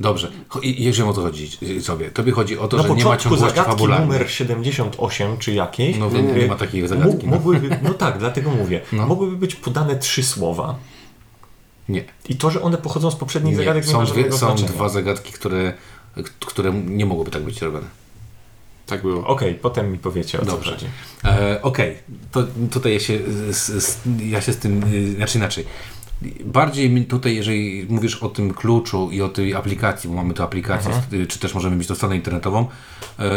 [0.00, 0.30] Dobrze.
[0.62, 2.10] I i wiem o co chodzi y, sobie.
[2.10, 4.08] Tobie chodzi o to, na że nie ma ciągłości fabularnej.
[4.08, 6.46] numer 78 czy jakiejś, No, Nie, nie, nie, nie.
[6.46, 7.26] ma takiej zagadki.
[7.26, 7.76] Mo- No.
[7.82, 9.06] no tak, dlatego mówię, No.
[9.06, 10.74] mogłyby być podane trzy słowa.
[11.88, 12.04] Nie.
[12.28, 13.58] I to, że one pochodzą z poprzednich nie.
[13.58, 14.68] zagadek nie Są, ma dwie, są znaczenia.
[14.68, 15.72] dwa zagadki, które,
[16.46, 17.86] które nie mogłyby tak być robione.
[18.86, 19.26] Tak było.
[19.26, 20.70] Okej, potem mi powiecie o co Dobrze.
[20.70, 20.86] chodzi.
[21.24, 21.96] E, Okej,
[22.32, 23.18] to tutaj ja się,
[23.50, 25.64] z, z, ja się z tym, y, znaczy inaczej.
[26.44, 30.42] Bardziej mi tutaj, jeżeli mówisz o tym kluczu i o tej aplikacji, bo mamy tu
[30.42, 32.66] aplikację, y, czy też możemy mieć to stronę internetową,
[33.18, 33.30] e,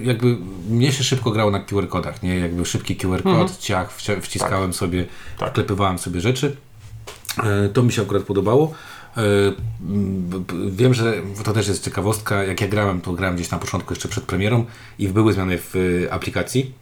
[0.00, 0.36] jakby
[0.70, 2.38] mnie się szybko grało na QR kodach, nie?
[2.38, 5.06] Jakby szybki QR kod, ciach, wcia- wciskałem sobie,
[5.38, 5.50] Tak.
[5.50, 6.56] wklepywałem sobie rzeczy.
[7.38, 8.72] E, To mi się akurat podobało.
[9.16, 9.22] E,
[10.70, 12.44] Wiem, że to też jest ciekawostka.
[12.44, 14.64] Jak ja grałem, to grałem gdzieś na początku, jeszcze przed premierą
[14.98, 15.74] i były zmiany w
[16.06, 16.72] e, aplikacji,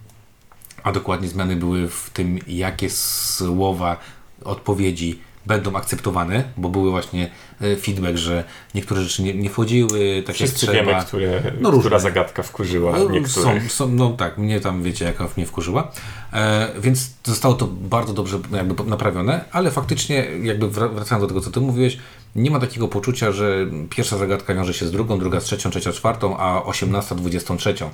[0.82, 3.96] a dokładnie zmiany były w tym, jakie słowa,
[4.44, 7.30] odpowiedzi będą akceptowane, bo były właśnie
[7.60, 10.72] e, feedback, że niektóre rzeczy nie, nie wchodziły, tak jak Wszyscy trzeba.
[10.72, 11.80] wiemy, które, No różne.
[11.82, 13.28] która zagadka wkurzyła No, niektórych.
[13.72, 15.90] Są, są, no tak, mnie tam, wiecie, jaka mnie wkurzyła.
[16.32, 21.40] E, więc zostało to bardzo dobrze jakby naprawione, ale faktycznie, jakby wra- wracając do tego,
[21.40, 21.98] co ty mówiłeś,
[22.36, 25.92] nie ma takiego poczucia, że pierwsza zagadka wiąże się z drugą, druga z trzecią, trzecia
[25.92, 27.90] z czwartą, a osiemnasta dwudziestą trzecią.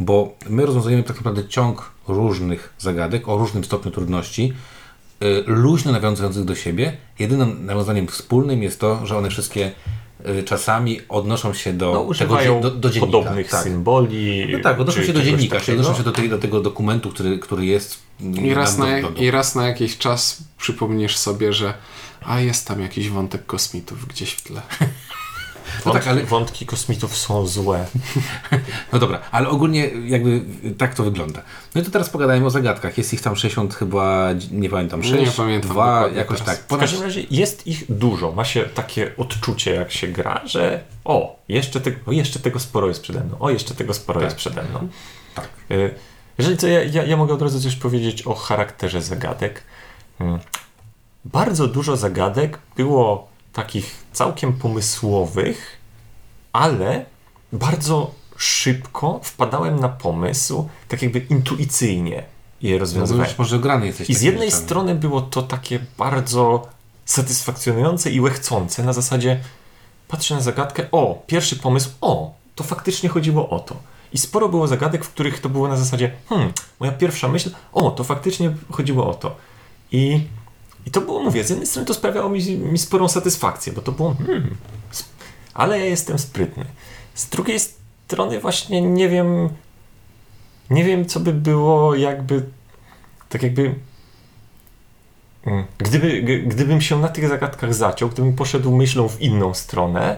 [0.00, 4.52] Bo my rozwiązujemy tak naprawdę ciąg różnych zagadek o różnym stopniu trudności
[5.46, 6.96] luźno nawiązujących do siebie.
[7.18, 9.72] Jedynym nawiązaniem wspólnym jest to, że one wszystkie
[10.28, 13.06] y, czasami odnoszą się do No, tego, do, do dziennika.
[13.12, 13.62] podobnych tak.
[13.64, 14.46] symboli.
[14.52, 16.10] No tak, odnoszą czy się do dziennika, czyli odnoszą takiego.
[16.10, 19.20] się do, tej, do tego dokumentu, który, który jest mm, I raz, na, do- do-
[19.22, 21.74] I raz na jakiś czas przypomnisz sobie, że
[22.26, 24.62] a jest tam jakiś wątek kosmitów gdzieś w tle.
[25.88, 27.86] No tak, Wątki, ale- wątki kosmitów są złe.
[28.92, 30.40] No dobra, ale ogólnie jakby
[30.78, 31.42] tak to wygląda.
[31.74, 32.98] No i to teraz pogadajmy o zagadkach.
[32.98, 36.54] Jest ich tam 60 chyba, nie pamiętam, 6, Nie pamiętam 2, dokładnie jakoś teraz.
[36.56, 36.64] tak.
[36.64, 38.32] W Ponad, każdym razie jest ich dużo.
[38.32, 42.88] Ma się takie odczucie, jak się gra, że o, jeszcze, te, o, jeszcze tego sporo
[42.88, 43.36] jest przede mną.
[43.40, 44.88] O, jeszcze tego sporo jest przede mną.
[45.34, 45.48] tak.
[45.70, 45.94] Y,
[46.38, 49.62] Jeżeli co, ja, ja, ja mogę od razu coś powiedzieć o charakterze zagadek.
[50.20, 50.38] Mm.
[51.24, 55.77] Bardzo dużo zagadek było takich całkiem pomysłowych,
[56.52, 57.06] ale
[57.52, 62.22] bardzo szybko wpadałem na pomysł, tak jakby intuicyjnie
[62.62, 63.28] je No, rozwiązywałem.
[63.28, 64.10] już może grany jesteś.
[64.10, 64.64] I z jednej rzeczami.
[64.64, 66.66] strony było to takie bardzo
[67.04, 69.40] satysfakcjonujące i łechcące na zasadzie
[70.08, 73.76] patrzę na zagadkę, o, pierwszy pomysł, o, to faktycznie chodziło o to.
[74.12, 77.90] I sporo było zagadek, w których to było na zasadzie, hmm, moja pierwsza myśl, o,
[77.90, 79.36] to faktycznie chodziło o to.
[79.92, 80.20] I,
[80.86, 83.92] i to było, mówię, z jednej strony to sprawiało mi, mi sporą satysfakcję, bo to
[83.92, 84.56] było, hmm,
[85.58, 86.64] ale ja jestem sprytny.
[87.14, 89.48] Z drugiej strony właśnie nie wiem,
[90.70, 92.42] nie wiem, co by było jakby,
[93.28, 93.74] tak jakby
[95.46, 95.64] Mm.
[95.78, 100.16] Gdyby, gdybym się na tych zagadkach zaciął, gdybym poszedł myślą w inną stronę,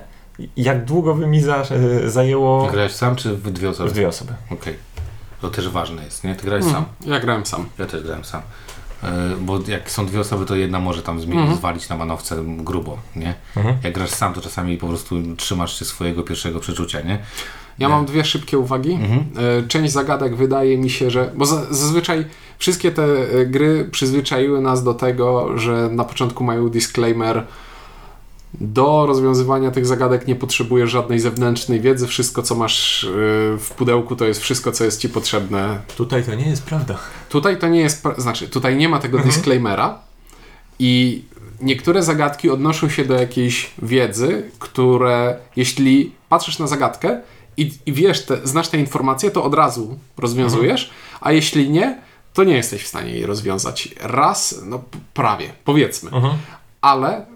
[0.56, 3.90] jak długo by mi za, e, zajęło Grałeś sam czy w dwie osoby?
[3.90, 4.32] w dwie osoby?
[4.50, 4.76] Okej.
[5.40, 6.34] To też ważne jest, nie?
[6.36, 7.10] Ty grałeś Hmm, sam.
[7.12, 7.68] ja grałem sam.
[7.78, 8.42] Ja też grałem sam.
[9.02, 11.56] E, Bo jak są dwie osoby, to jedna może tam Mhm.
[11.56, 13.34] zwalić na manowce grubo, nie?
[13.56, 13.76] Mhm.
[13.84, 17.18] Jak grasz sam, to czasami po prostu trzymasz się swojego pierwszego przeczucia, nie?
[17.78, 18.92] Ja mam dwie szybkie uwagi.
[18.92, 19.24] Mhm.
[19.64, 21.30] E, Część zagadek wydaje mi się, że.
[21.36, 22.24] Bo za- zazwyczaj
[22.58, 27.46] wszystkie te e, gry przyzwyczaiły nas do tego, że na początku mają disclaimer.
[28.54, 32.06] Do rozwiązywania tych zagadek nie potrzebujesz żadnej zewnętrznej wiedzy.
[32.06, 33.08] Wszystko, co masz e,
[33.58, 35.80] w pudełku, to jest wszystko, co jest ci potrzebne.
[35.96, 36.98] Tutaj to nie jest prawda.
[37.28, 38.02] Tutaj to nie jest.
[38.18, 39.98] Znaczy, tutaj nie ma tego disclaimera.
[40.78, 41.22] I
[41.60, 47.20] niektóre zagadki odnoszą się do jakiejś wiedzy, które jeśli patrzysz na zagadkę
[47.56, 51.98] i, i wiesz, te, znasz te informacje, to od razu rozwiązujesz, a jeśli nie,
[52.34, 53.88] to nie jesteś w stanie jej rozwiązać.
[54.00, 54.82] Raz, no
[55.14, 56.10] prawie, powiedzmy.
[56.10, 56.34] Mhm.
[56.80, 57.26] Ale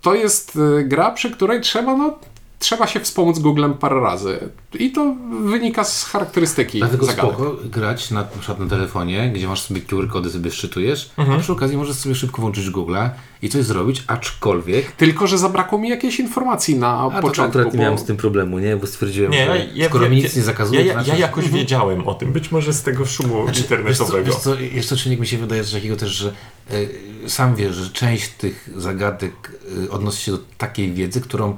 [0.00, 2.18] to jest y, gra, przy której trzeba, no,
[2.58, 4.38] trzeba się wspomóc Googlem parę razy.
[4.78, 7.34] I to wynika z charakterystyki Dlatego zagadek.
[7.34, 11.38] spoko grać na, na przykład na telefonie, gdzie masz sobie QR kody, sobie szczytujesz, Mhm.
[11.38, 13.10] a przy okazji możesz sobie szybko włączyć Google'a
[13.42, 17.58] i coś zrobić, aczkolwiek Tylko, że zabrakło mi jakiejś informacji na A to początku.
[17.58, 17.82] akurat nie bo...
[17.82, 18.76] miałem z tym problemu, nie?
[18.76, 20.94] Bo stwierdziłem, Nie, że ja, skoro ja, mi nic ja- nie zakazuje, ja, to ja,
[20.94, 24.24] znaczy, ja że- jakoś wiedziałem o tym, być może z tego szumu Wiesz co, internetowego.
[24.24, 26.32] wiesz co, jeszcze czynnik mi się wydaje coś takiego też, że
[26.72, 26.88] y,
[27.30, 29.52] sam wiesz, że część tych zagadek
[29.84, 31.56] y, odnosi się do takiej wiedzy, którą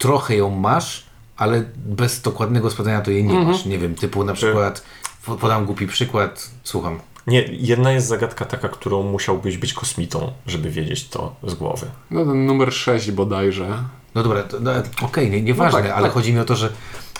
[0.00, 1.04] trochę ją masz,
[1.36, 3.64] ale bez dokładnego sprawdzenia to jej nie masz.
[3.64, 4.82] Nie wiem, typu na przykład,
[5.26, 7.00] po- podam głupi przykład, słucham.
[7.26, 11.86] Nie, jedna jest zagadka taka, którą musiałbyś być kosmitą, żeby wiedzieć to z głowy.
[12.10, 13.82] No ten numer 6 bodajże.
[14.14, 14.70] No dobra, to, no,
[15.02, 16.14] okej, nie, nieważne, No tak, ale tak.
[16.14, 16.72] chodzi mi o to, że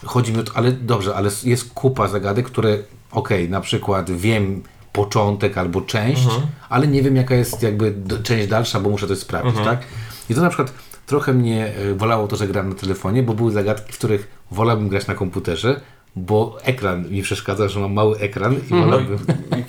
[0.05, 2.79] chodzi mi o to, ale dobrze, ale jest kupa zagadek, które,
[3.13, 4.63] okej, na przykład wiem
[4.93, 6.43] początek albo część, Mhm.
[6.69, 9.77] ale nie wiem jaka jest jakby część dalsza, bo muszę coś sprawdzić, Mhm.
[9.79, 9.87] tak?
[10.31, 10.73] I to na przykład
[11.11, 14.89] trochę mnie e, wolało to, że gram na telefonie, bo były zagadki, w których wolałbym
[14.89, 15.81] grać na komputerze,
[16.17, 18.85] bo ekran mi przeszkadza, że mam mały ekran i Mhm.
[18.85, 19.19] wolałbym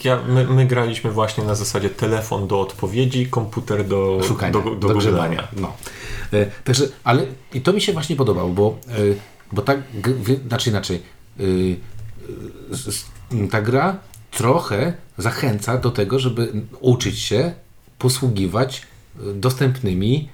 [0.04, 4.88] Ja, my, my graliśmy właśnie na zasadzie telefon do odpowiedzi, komputer do, szukania, do, do,
[4.96, 4.98] grzewania.
[4.98, 5.48] googlowania.
[5.58, 5.74] No.
[6.40, 8.94] E, także, ale i to mi się właśnie podobało, bo, e,
[9.52, 11.02] bo tak, g- znaczy inaczej,
[11.40, 11.44] e,
[13.44, 13.98] e, ta gra
[14.32, 17.54] trochę zachęca do tego, żeby uczyć się
[18.00, 20.30] posługiwać e, dostępnymi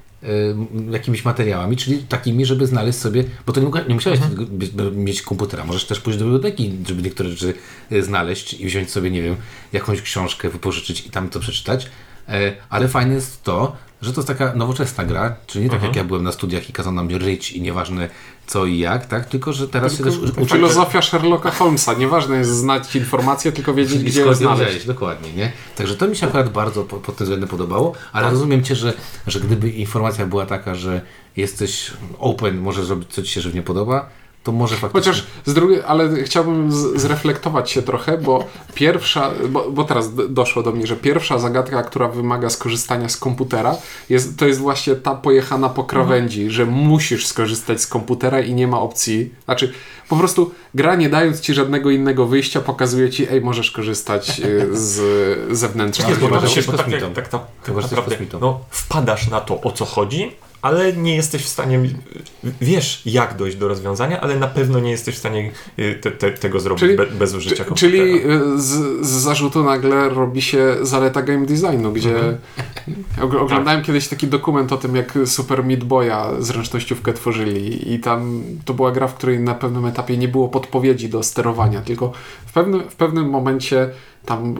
[0.92, 5.64] jakimiś materiałami, czyli takimi, żeby znaleźć sobie, bo to nie, nie musiałeś być- mieć komputera,
[5.64, 7.54] możesz też pójść do biblioteki, żeby niektóre rzeczy
[7.92, 9.36] e, znaleźć i wziąć sobie, nie wiem,
[9.74, 11.90] jakąś książkę, wypożyczyć i tam to przeczytać,
[12.30, 15.96] E, ale fajne jest to, że to jest taka nowoczesna gra, czyli nie tak jak
[15.96, 18.10] ja byłem na studiach i kazano nam ryć i nieważne
[18.48, 21.94] co i jak, tak, tylko że teraz się też uczy- Filozofia Sherlocka Holmesa.
[21.94, 24.86] Nieważne jest znać informację, tylko wiedzieć, gdzie ją znaleźć.
[24.86, 25.52] dokładnie, nie?
[25.76, 28.94] Także to mi się akurat bardzo pod, pod tym względem podobało, ale rozumiem Cię, że,
[29.28, 31.02] że gdyby informacja była taka, że
[31.38, 34.10] jesteś open, możesz zrobić co Ci się żywnie podoba,
[34.48, 35.12] to może faktycznie...
[35.12, 40.64] Chociaż z drugiej, ale chciałbym z, zreflektować się trochę, bo pierwsza, bo, bo teraz doszło
[40.64, 43.76] do mnie, że pierwsza zagadka, która wymaga skorzystania z komputera,
[44.10, 48.68] jest, to jest właśnie ta pojechana po krawędzi, że musisz skorzystać z komputera i nie
[48.68, 49.34] ma opcji.
[49.46, 49.74] Znaczy,
[50.10, 54.68] po prostu gra nie dając ci żadnego innego wyjścia, pokazuje ci, ej, możesz korzystać y,
[54.72, 59.72] z zewnętrznych Nie, że jesteś bo tak, tak, tak, naprawdę no, wpadasz na to, o
[59.72, 60.32] co chodzi,
[60.62, 61.80] ale nie jesteś w stanie,
[62.62, 66.32] wiesz jak dojść do rozwiązania, ale na pewno nie jesteś w stanie y, te, te,
[66.32, 67.92] tego zrobić Czyli- be, bez użycia komputera.
[67.92, 68.22] Czyli
[68.56, 72.16] z, z zarzutu nagle robi się zaleta game designu, gdzie
[73.18, 73.86] og- oglądałem Tak.
[73.86, 78.92] kiedyś taki dokument o tym, jak Super Meat Boya zręcznościówkę tworzyli i tam to była
[78.92, 82.12] gra, w której na pewnym etapie nie było podpowiedzi do sterowania, tylko
[82.46, 83.90] w pewnym, w pewnym momencie
[84.28, 84.56] tam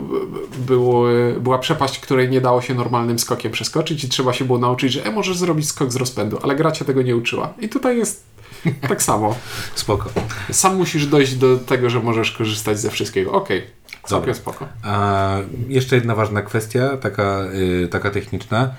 [0.60, 4.94] były, była przepaść, której nie dało się normalnym skokiem przeskoczyć i trzeba się było nauczyć,
[4.94, 7.54] że e, możesz zrobić skok z rozpędu, ale gra cię tego nie uczyła.
[7.60, 8.24] I tutaj jest
[8.90, 9.36] tak samo.
[9.76, 10.10] Spoko.
[10.52, 13.32] Sam musisz dojść do tego, że możesz korzystać ze wszystkiego.
[13.32, 13.64] Okej,
[14.04, 14.34] całkiem Dobra.
[14.34, 14.68] spoko.
[14.84, 15.36] A
[15.68, 17.44] jeszcze jedna ważna kwestia, taka,
[17.84, 18.74] y, taka techniczna.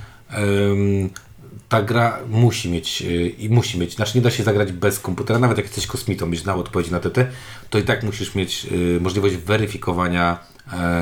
[1.69, 5.39] Ta gra musi mieć, y, i musi mieć, znaczy nie da się zagrać bez komputera,
[5.39, 7.27] nawet jak jesteś kosmitą, byś znał odpowiedzi na TT,
[7.71, 10.39] to i tak musisz mieć y, możliwość weryfikowania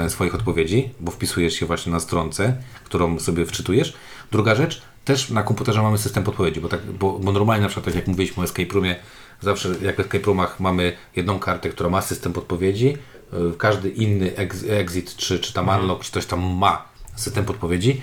[0.08, 3.94] swoich odpowiedzi, bo wpisujesz się właśnie na stronce, którą sobie wczytujesz.
[4.32, 7.84] Druga rzecz, też na komputerze mamy system podpowiedzi, bo, tak, bo, bo normalnie na przykład,
[7.84, 8.96] tak jak mówiliśmy o escape roomie,
[9.40, 12.96] zawsze jak w escape roomach mamy jedną kartę, która ma system podpowiedzi,
[13.32, 17.90] y, każdy inny ex, exit, czy, czy tam unlock, czy coś tam ma system podpowiedzi.
[17.90, 18.00] Y,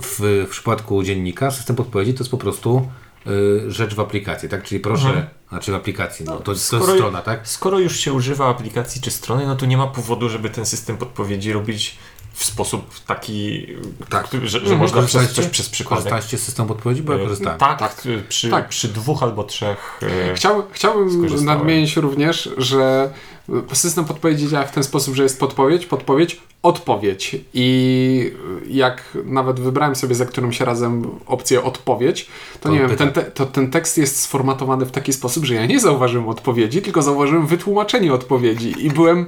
[0.00, 2.88] W, w przypadku dziennika system podpowiedzi to jest po prostu
[3.68, 4.62] rzecz w aplikacji, tak?
[4.64, 7.48] Czyli proszę, znaczy w aplikacji, no, to, to jest strona, tak?
[7.48, 10.96] Skoro już się używa aplikacji czy strony, no to nie ma powodu, żeby ten system
[10.96, 11.96] podpowiedzi robić
[12.32, 13.66] w sposób taki,
[14.08, 14.28] Tak.
[14.32, 14.78] że, że Mhm.
[14.78, 15.96] można przez, coś przez przypadek.
[15.98, 17.58] Korzystaliście z systemu podpowiedzi, bo ja Y, korzystałem.
[17.58, 18.06] Tak, Tak.
[18.06, 18.68] y, Przy, Tak.
[18.68, 20.00] przy dwóch albo trzech.
[20.30, 23.10] y, Chciał, chciałbym nadmienić również, że
[23.72, 27.36] system podpowiedzi działa w ten sposób, że jest podpowiedź, podpowiedź, odpowiedź.
[27.54, 28.32] I
[28.68, 32.28] jak nawet wybrałem sobie za którymś razem opcję odpowiedź,
[32.60, 35.54] to, To nie wiem, ten, te, to ten tekst jest sformatowany w taki sposób, że
[35.54, 39.26] ja nie zauważyłem odpowiedzi, tylko zauważyłem wytłumaczenie odpowiedzi i byłem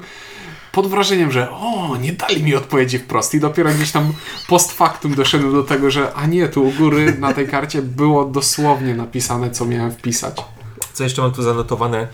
[0.73, 4.13] pod wrażeniem, że o, nie dali mi odpowiedzi wprost i dopiero gdzieś tam
[4.49, 8.25] post factum doszedłem do tego, że a nie, tu u góry na tej karcie było
[8.25, 10.37] dosłownie napisane, co miałem wpisać.
[10.93, 12.09] Co jeszcze mam tu zanotowane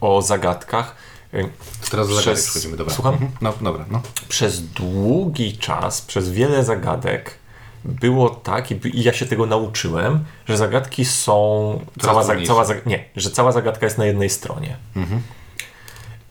[0.00, 0.96] o zagadkach?
[1.34, 1.48] Y,
[1.90, 2.94] Teraz do Przez- przechodzimy, dobra.
[2.94, 3.12] Słucham?
[3.14, 3.30] Mhm.
[3.40, 4.00] No, dobra, no.
[4.28, 7.38] przez długi czas, przez wiele zagadek
[7.84, 11.80] było tak, i i ja się tego nauczyłem, że zagadki są.
[12.00, 14.76] Cała, cała, zag- nie, że cała zagadka jest na jednej stronie.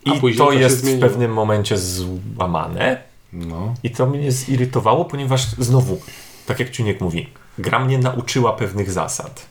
[0.06, 3.02] A I to jest w pewnym momencie złamane.
[3.32, 3.74] no.
[3.82, 6.00] I to mnie zirytowało, ponieważ znowu,
[6.46, 9.46] tak jak Ciuniek mówi, gra mnie nauczyła pewnych zasad.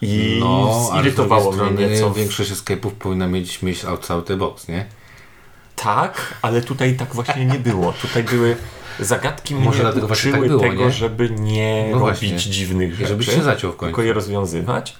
[0.00, 2.12] I No, ale zirytowało drugiej mnie nieco.
[2.12, 4.86] większość escape'ów powinna mieć myśl outside the box, nie?
[5.76, 7.92] Tak, ale tutaj tak właśnie nie było.
[7.92, 8.56] Tutaj były
[9.00, 10.90] zagadki mnie Może dlatego właśnie uczyły tak było, tego, nie?
[10.90, 12.38] żeby nie No robić właśnie.
[12.52, 13.08] dziwnych rzeczy.
[13.08, 13.90] żebyś się zaciął w końcu.
[13.90, 14.96] Tylko je rozwiązywać.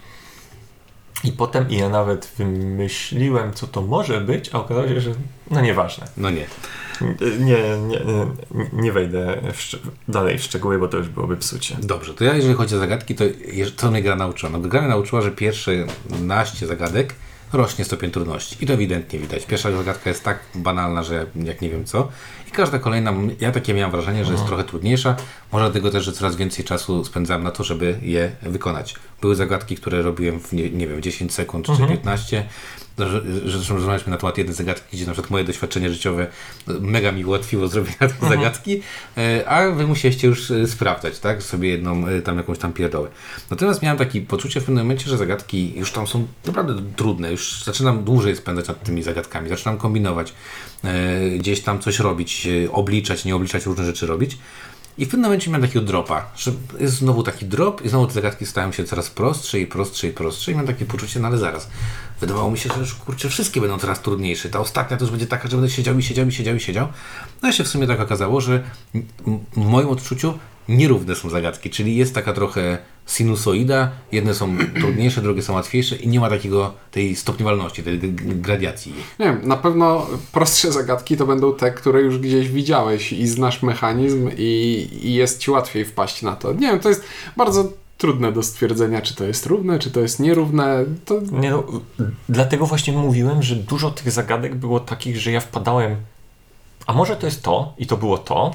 [1.24, 5.11] I potem ja nawet wymyśliłem, co to może być, a okazało się, że
[5.50, 6.07] no nieważne.
[6.16, 6.46] No nie.
[7.00, 8.26] Nie, nie, nie,
[8.72, 11.76] nie wejdę w dalej w szczegóły, bo to już byłoby psucie.
[11.83, 13.24] Dobrze, to ja jeżeli chodzi o zagadki, to
[13.76, 14.52] co mnie gra nauczyła?
[14.52, 15.72] No, gra mnie nauczyła, że pierwsze
[16.20, 17.14] naście zagadek
[17.52, 18.57] rośnie stopień trudności.
[18.61, 19.46] I to ewidentnie widać.
[19.46, 22.09] Pierwsza zagadka jest tak banalna, że jak, nie wiem co.
[22.48, 25.16] I każda kolejna, ja takie miałem wrażenie, że jest trochę trudniejsza.
[25.52, 28.94] Może dlatego też, że coraz więcej czasu spędzałem na to, żeby je wykonać.
[29.20, 32.46] Były zagadki, które robiłem w, nie, nie wiem, 10 sekund czy 15.
[32.98, 36.26] Że zresztą rozmawialiśmy na temat jednej zagadki, gdzie na przykład moje doświadczenie życiowe
[36.66, 38.83] mega mi ułatwiło zrobienie tej zagadki,
[39.16, 41.42] e, a wy musieliście już e, sprawdzać, tak?
[41.42, 43.09] Sobie jedną, e, tam jakąś tam pierdołę.
[43.50, 47.64] Natomiast miałem takie poczucie w pewnym momencie, że zagadki już tam są naprawdę trudne, już
[47.64, 50.35] zaczynam dłużej spędzać nad tymi zagadkami, zaczynam kombinować,
[51.38, 54.38] gdzieś tam coś robić, obliczać, nie obliczać, różne rzeczy robić.
[54.98, 58.12] I w pewnym momencie miałem takiego dropa, że jest znowu taki drop i znowu te
[58.12, 61.38] zagadki stają się coraz prostsze i prostsze i prostsze i mam takie poczucie, no ale
[61.38, 61.68] zaraz.
[62.20, 64.48] Wydawało mi się, że już kurczę, wszystkie będą coraz trudniejsze.
[64.48, 66.88] Ta ostatnia już będzie taka, że będę siedział i siedział i siedział i siedział.
[67.42, 68.62] No i się w sumie tak okazało, że
[69.57, 70.35] w moim odczuciu
[70.68, 76.09] nierówne są zagadki, czyli jest taka trochę sinusoida, jedne są trudniejsze, drugie są łatwiejsze i
[76.09, 78.94] nie ma takiego tej stopniowalności, tej gradiacji.
[79.18, 83.62] Nie wiem, na pewno prostsze zagadki to będą te, które już gdzieś widziałeś i znasz
[83.62, 86.53] mechanizm i, i jest ci łatwiej wpaść na to.
[86.53, 87.05] Nie wiem, to jest
[87.37, 87.72] bardzo
[88.04, 90.84] trudne do stwierdzenia, czy to jest równe, czy to jest nierówne.
[91.04, 91.64] To Nie no,
[92.28, 95.96] dlatego właśnie mówiłem, że dużo tych zagadek było takich, że ja wpadałem.
[96.86, 98.54] A może to jest to i to było to.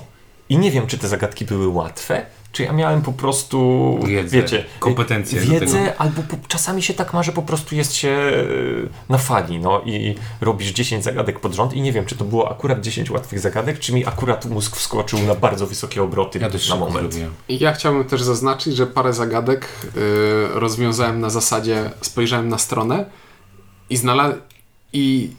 [0.50, 4.66] I nie wiem, czy te zagadki były łatwe, czy ja miałem po prostu, Wiedzę, wiecie,
[4.80, 6.02] kompetencje do wiedzę, tego.
[6.02, 8.34] albo po, czasami się tak ma, że po prostu jest się e,
[9.10, 12.52] na fali, no i robisz 10 zagadek pod rząd i nie wiem, czy to było
[12.52, 16.70] akurat 10 łatwych zagadek, czy mi akurat mózg wskoczył na bardzo wysokie obroty Ja też
[16.70, 16.94] na moment.
[17.14, 17.34] zrobiłem.
[17.50, 23.06] I ja chciałbym też zaznaczyć, że parę zagadek y, rozwiązałem na zasadzie, spojrzałem na stronę
[23.90, 24.34] i, znala-
[24.94, 25.32] i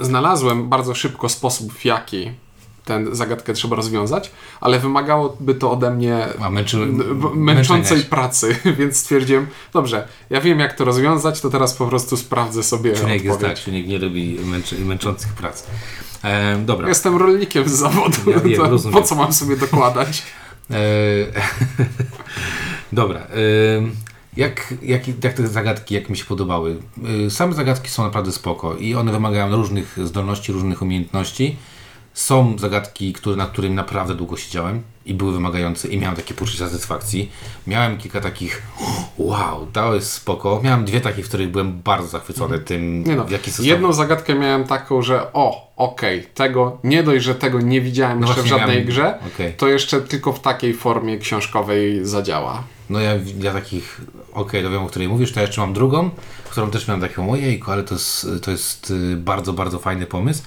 [0.00, 2.30] znalazłem bardzo szybko sposób, w jaki
[2.84, 6.76] tę zagadkę trzeba rozwiązać, ale wymagałoby to ode mnie męczy,
[7.34, 12.62] męczącej pracy, więc stwierdziłem, dobrze, ja wiem jak to rozwiązać, to teraz po prostu sprawdzę
[12.62, 13.64] sobie Człowiek jest tak, odpowiedź.
[13.64, 15.66] człowiek nie lubi męczy, męczących prac.
[16.24, 16.88] E, dobra.
[16.88, 20.22] Jestem rolnikiem z zawodu, Ja wiem, po co mam sobie dokładać?
[20.70, 20.74] E,
[22.92, 23.20] Dobra.
[23.20, 23.24] e,
[24.36, 26.76] Jak, jak, jak te zagadki, jak mi się podobały?
[27.26, 31.56] E, Same zagadki są naprawdę spoko i one wymagają różnych zdolności, różnych umiejętności.
[32.14, 36.58] Są zagadki, które, nad którymi naprawdę długo siedziałem i były wymagające i miałem takie poczucie
[36.58, 37.32] satysfakcji.
[37.66, 38.62] Miałem kilka takich,
[39.18, 40.60] wow, to jest spoko.
[40.64, 43.66] Miałem dwie takie, w których byłem bardzo zachwycony tym, Nie no, w jaki sposób...
[43.66, 48.26] jedną zagadkę miałem taką, że o, okej, tego, nie dość, że tego nie widziałem No
[48.26, 49.52] jeszcze w żadnej miałem- grze, okej.
[49.54, 52.62] to jeszcze tylko w takiej formie książkowej zadziała.
[52.90, 54.00] No ja dla takich,
[54.32, 56.10] okej, to wiem, o której mówisz, to ja jeszcze mam drugą,
[56.50, 60.42] którą też miałem taką, ojejku, ale to jest, to jest y, bardzo, bardzo fajny pomysł.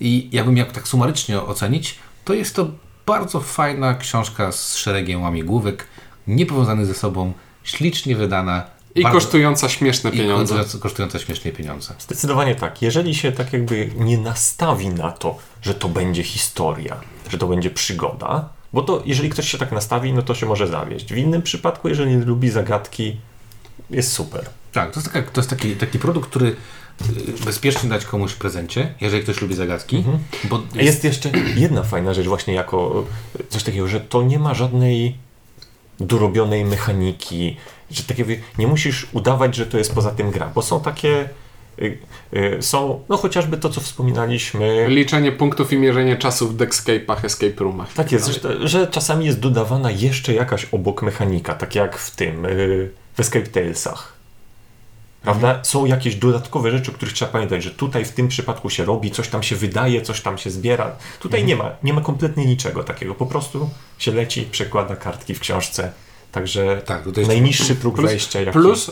[0.00, 2.70] I jakbym miał tak sumarycznie ocenić, to jest to
[3.06, 5.86] bardzo fajna książka z szeregiem łamigłówek,
[6.26, 7.32] niepowiązanych ze sobą,
[7.64, 8.64] ślicznie wydana.
[8.94, 10.54] I bardzo, kosztująca śmieszne i pieniądze.
[10.54, 11.94] kosztująca- kosztująca śmiesznie pieniądze.
[11.98, 12.82] Zdecydowanie tak.
[12.82, 16.96] Jeżeli się tak jakby nie nastawi na to, że to będzie historia,
[17.30, 20.66] że to będzie przygoda, bo to jeżeli ktoś się tak nastawi, no to się może
[20.66, 21.12] zawieść.
[21.12, 23.16] W innym przypadku, jeżeli nie lubi zagadki,
[23.90, 24.44] jest super.
[24.72, 26.56] Tak, to jest, taka, to jest taki, taki produkt, który
[27.44, 30.04] bezpiecznie dać komuś w prezencie, jeżeli ktoś lubi zagadki,
[30.44, 33.04] bo A Jest jeszcze jedna fajna rzecz właśnie jako
[33.40, 35.16] e, coś takiego, że to nie ma żadnej
[36.00, 37.56] dorobionej mechaniki,
[37.90, 41.28] że tak jakby nie musisz udawać, że to jest poza tym gra, bo są takie
[41.78, 41.98] y,
[42.36, 47.64] y, są, no chociażby to, co wspominaliśmy, Liczenie punktów i mierzenie czasu w Deckscape'ach, Escape
[47.64, 47.92] Roomach.
[47.92, 52.46] Tak jest, że, że czasami jest dodawana jeszcze jakaś obok mechanika, tak jak w tym,
[53.14, 54.17] w Escape Talesach.
[55.22, 55.60] Prawda?
[55.62, 59.10] Są jakieś dodatkowe rzeczy, o których trzeba pamiętać, że tutaj w tym przypadku się robi,
[59.10, 60.96] coś tam się wydaje, coś tam się zbiera.
[61.20, 63.14] Tutaj nie ma, nie ma kompletnie niczego takiego.
[63.14, 65.92] Po prostu się leci, przekłada kartki w książce.
[66.32, 68.40] Także Tak, najniższy próg Plus- wejścia.
[68.40, 68.52] Jaki...
[68.52, 68.90] Plus,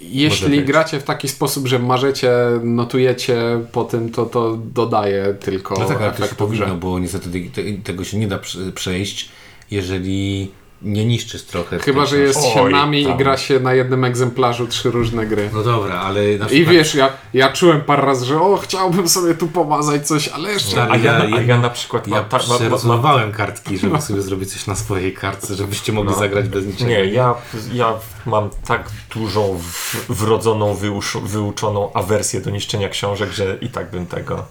[0.00, 5.84] jeśli gracie w taki sposób, że marzycie, notujecie po tym, to to dodaje tylko No
[5.84, 9.28] tak, ale to się powinno, bo niestety te, tego się nie da prze- przejść,
[9.70, 10.50] jeżeli
[10.84, 11.78] nie niszczysz trochę.
[11.78, 13.16] Chyba, że jest Oj, siedmami i tam.
[13.18, 15.50] gra się na jednym egzemplarzu trzy różne gry.
[15.52, 19.34] No dobra, ale na I wiesz, ja, ja czułem parę razy, że o, chciałbym sobie
[19.34, 20.82] tu pomazać coś, ale jeszcze...
[20.90, 24.52] A ja, Ja- a ja na przykład Ja tak, mam, przerozmowałem kartki, żeby sobie zrobić
[24.52, 26.18] coś na swojej kartce, żebyście mogli No.
[26.18, 26.90] zagrać bez niczego.
[26.90, 27.34] Nie, ja,
[27.72, 27.92] ja
[28.26, 29.60] mam tak dużą
[30.08, 34.44] wrodzoną, wyusz, wyuczoną awersję do niszczenia książek, że i tak bym tego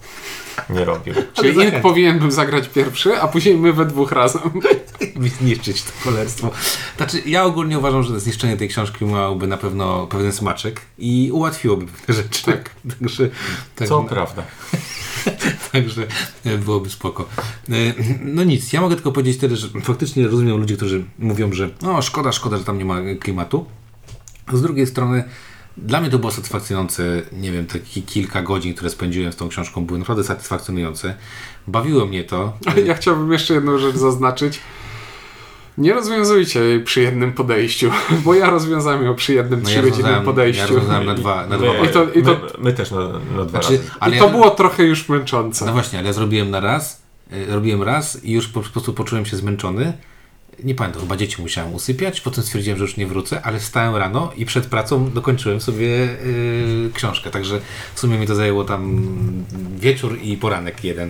[0.69, 1.13] nie robił.
[1.33, 4.41] Czyli Ale Ink powinien był zagrać pierwszy, a później my we dwóch razem.
[5.39, 5.91] zniszczyć to
[6.23, 6.51] kolerstwo.
[6.97, 11.85] Znaczy, ja ogólnie uważam, że zniszczenie tej książki miałoby na pewno pewien smaczek i ułatwiłoby
[11.85, 12.45] pewne rzeczy.
[12.45, 12.69] Tak.
[12.99, 13.29] Także,
[13.75, 14.43] tak, Co prawda.
[15.71, 16.07] Także
[16.45, 17.25] e, byłoby spoko.
[17.69, 17.73] E,
[18.21, 22.01] No nic, ja mogę tylko powiedzieć tyle, że faktycznie rozumiem ludzi, którzy mówią, że no
[22.01, 23.65] szkoda, szkoda, że tam nie ma klimatu.
[24.53, 25.23] Z drugiej strony
[25.77, 29.49] dla mnie to było satysfakcjonujące, nie wiem, te ki- kilka godzin, które spędziłem z tą
[29.49, 31.15] książką były naprawdę satysfakcjonujące.
[31.67, 32.57] Bawiło mnie to.
[32.85, 34.59] Ja chciałbym jeszcze jedną rzecz zaznaczyć.
[35.77, 37.91] Nie rozwiązujcie jej przy jednym podejściu,
[38.25, 40.61] bo ja rozwiązałem ją przy jednym No ja trzygodzinnym rozwiązałem- podejściu.
[40.61, 42.99] Ja rozwiązałem na dwa, na dwa My, I to- i to- my, my też na,
[43.37, 43.89] na dwa Znaczy, razy.
[43.99, 45.65] ale I to ja- było trochę już męczące.
[45.65, 47.01] No właśnie, ale ja zrobiłem na raz,
[47.33, 49.93] y, robiłem raz i już po prostu poczułem się zmęczony.
[50.63, 54.31] Nie pamiętam, chyba dzieci musiałem usypiać, potem stwierdziłem, że już nie wrócę, ale wstałem rano
[54.37, 57.61] i przed pracą dokończyłem sobie y, książkę, także
[57.95, 59.03] w sumie mi to zajęło tam
[59.79, 61.09] wieczór i poranek jeden.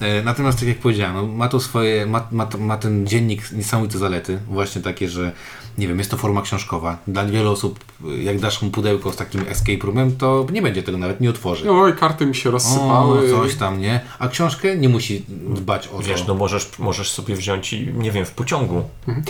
[0.00, 3.98] E, natomiast tak jak powiedziałem, no, ma to swoje, ma, ma, ma ten dziennik niesamowite
[3.98, 5.32] zalety, właśnie takie, że
[5.78, 6.98] nie wiem, jest to forma książkowa.
[7.06, 7.78] Dla wielu osób,
[8.22, 11.70] jak dasz mu pudełko z takim escape roomem, to nie będzie tego nawet, nie otworzy.
[11.70, 13.34] Oj, karty mi się rozsypały.
[13.34, 14.00] O, coś tam, nie?
[14.18, 16.02] A książkę nie musi dbać o to.
[16.02, 18.82] Wiesz, no możesz, możesz sobie wziąć i, nie wiem, w pociągu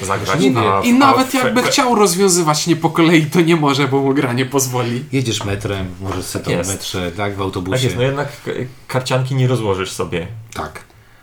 [0.03, 0.41] zagrać.
[0.41, 3.89] Nie a, I nawet w- jakby we- chciał rozwiązywać nie po kolei, to nie może,
[3.89, 5.05] bo mu gra nie pozwoli.
[5.13, 6.71] Jedziesz metrem, możesz sobie w jest.
[6.71, 7.85] metrze, tak, w Tak autobusie.
[7.85, 8.29] jest, no jednak
[8.89, 10.81] karcianki nie rozłożysz sobie Tak,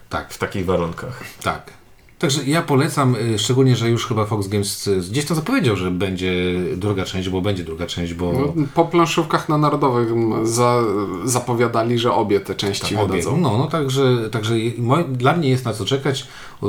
[0.10, 1.23] tak, w takich warunkach.
[1.43, 1.79] tak.
[2.19, 5.91] Także ja polecam, y, szczególnie, że już chyba Fox Games y, gdzieś tam zapowiedział, że
[5.91, 6.34] będzie
[6.77, 10.10] druga część, bo będzie druga część, bo No, po planszówkach na Narodowych
[10.43, 10.82] za,
[11.25, 13.08] zapowiadali, że obie te części obie.
[13.08, 13.38] wydadzą.
[13.38, 16.27] No, no także, także moj, dla mnie jest na co czekać.
[16.63, 16.65] Y,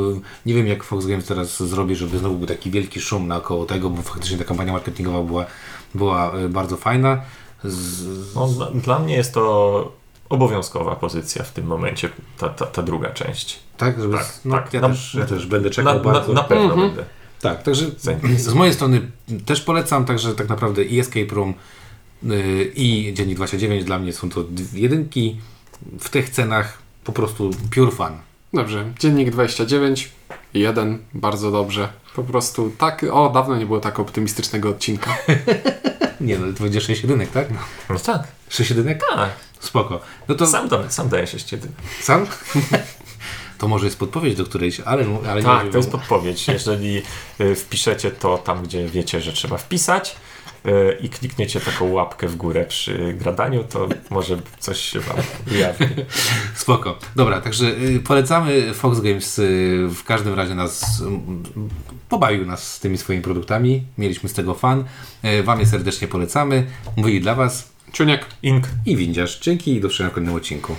[0.46, 3.90] Nie wiem, jak Fox Games teraz zrobi, żeby znowu był taki wielki szum naokoło tego,
[3.90, 5.46] bo faktycznie ta kampania marketingowa była,
[5.94, 7.20] była bardzo fajna.
[7.64, 9.92] Z, No, dla, dla mnie jest to
[10.30, 12.08] obowiązkowa pozycja w tym momencie,
[12.38, 13.60] ta, ta, ta druga część.
[13.76, 14.74] tak, żeby, Tak, no, tak.
[14.74, 16.32] Ja, Na- też, ja też będę Na, czekał na, bardzo.
[16.32, 17.04] na pewno będę.
[17.40, 17.86] Tak, także
[18.36, 19.10] z mojej strony
[19.46, 21.54] też polecam, także tak naprawdę i Escape Room
[22.22, 25.40] yy, i Dziennik 29 dla mnie są to dwie jedynki
[26.00, 28.12] w tych cenach po prostu pure fun.
[28.54, 30.10] Dobrze, dziennik 29,
[30.54, 31.88] jeden, bardzo dobrze.
[32.14, 35.16] Po prostu tak, o, dawno nie było tak optymistycznego odcinka.
[36.20, 37.48] Nie no, to będzie 6 jedynek, tak?
[37.90, 39.02] No tak, 6 jedynek?
[39.14, 39.30] tak.
[39.60, 40.00] Spoko.
[40.28, 41.10] No to Sam, da, sam
[41.46, 41.68] kiedy.
[42.00, 42.26] sam?
[43.60, 46.48] to może jest podpowiedź do którejś, ale, ale nie Tak, to jest podpowiedź.
[46.48, 47.02] Jeżeli
[47.40, 50.16] y, wpiszecie to tam, gdzie wiecie, że trzeba wpisać
[50.66, 55.16] y, i klikniecie taką łapkę w górę przy gradaniu, to może coś się wam
[55.52, 55.86] ujawni.
[56.54, 56.98] Spoko.
[57.16, 58.74] Dobra, także y, polecamy.
[58.74, 59.40] Fox Games
[59.88, 61.02] w każdym razie nas
[62.08, 63.84] pobawił nas z tymi swoimi produktami.
[63.98, 64.84] Mieliśmy z tego fan.
[65.44, 66.66] Wam je serdecznie polecamy.
[66.96, 68.26] Mówili dla Was Ciuniek.
[68.42, 68.68] Ink.
[68.86, 69.40] i Windziarz.
[69.40, 70.68] Dzięki i do zobaczenia w kolejnym odcinku.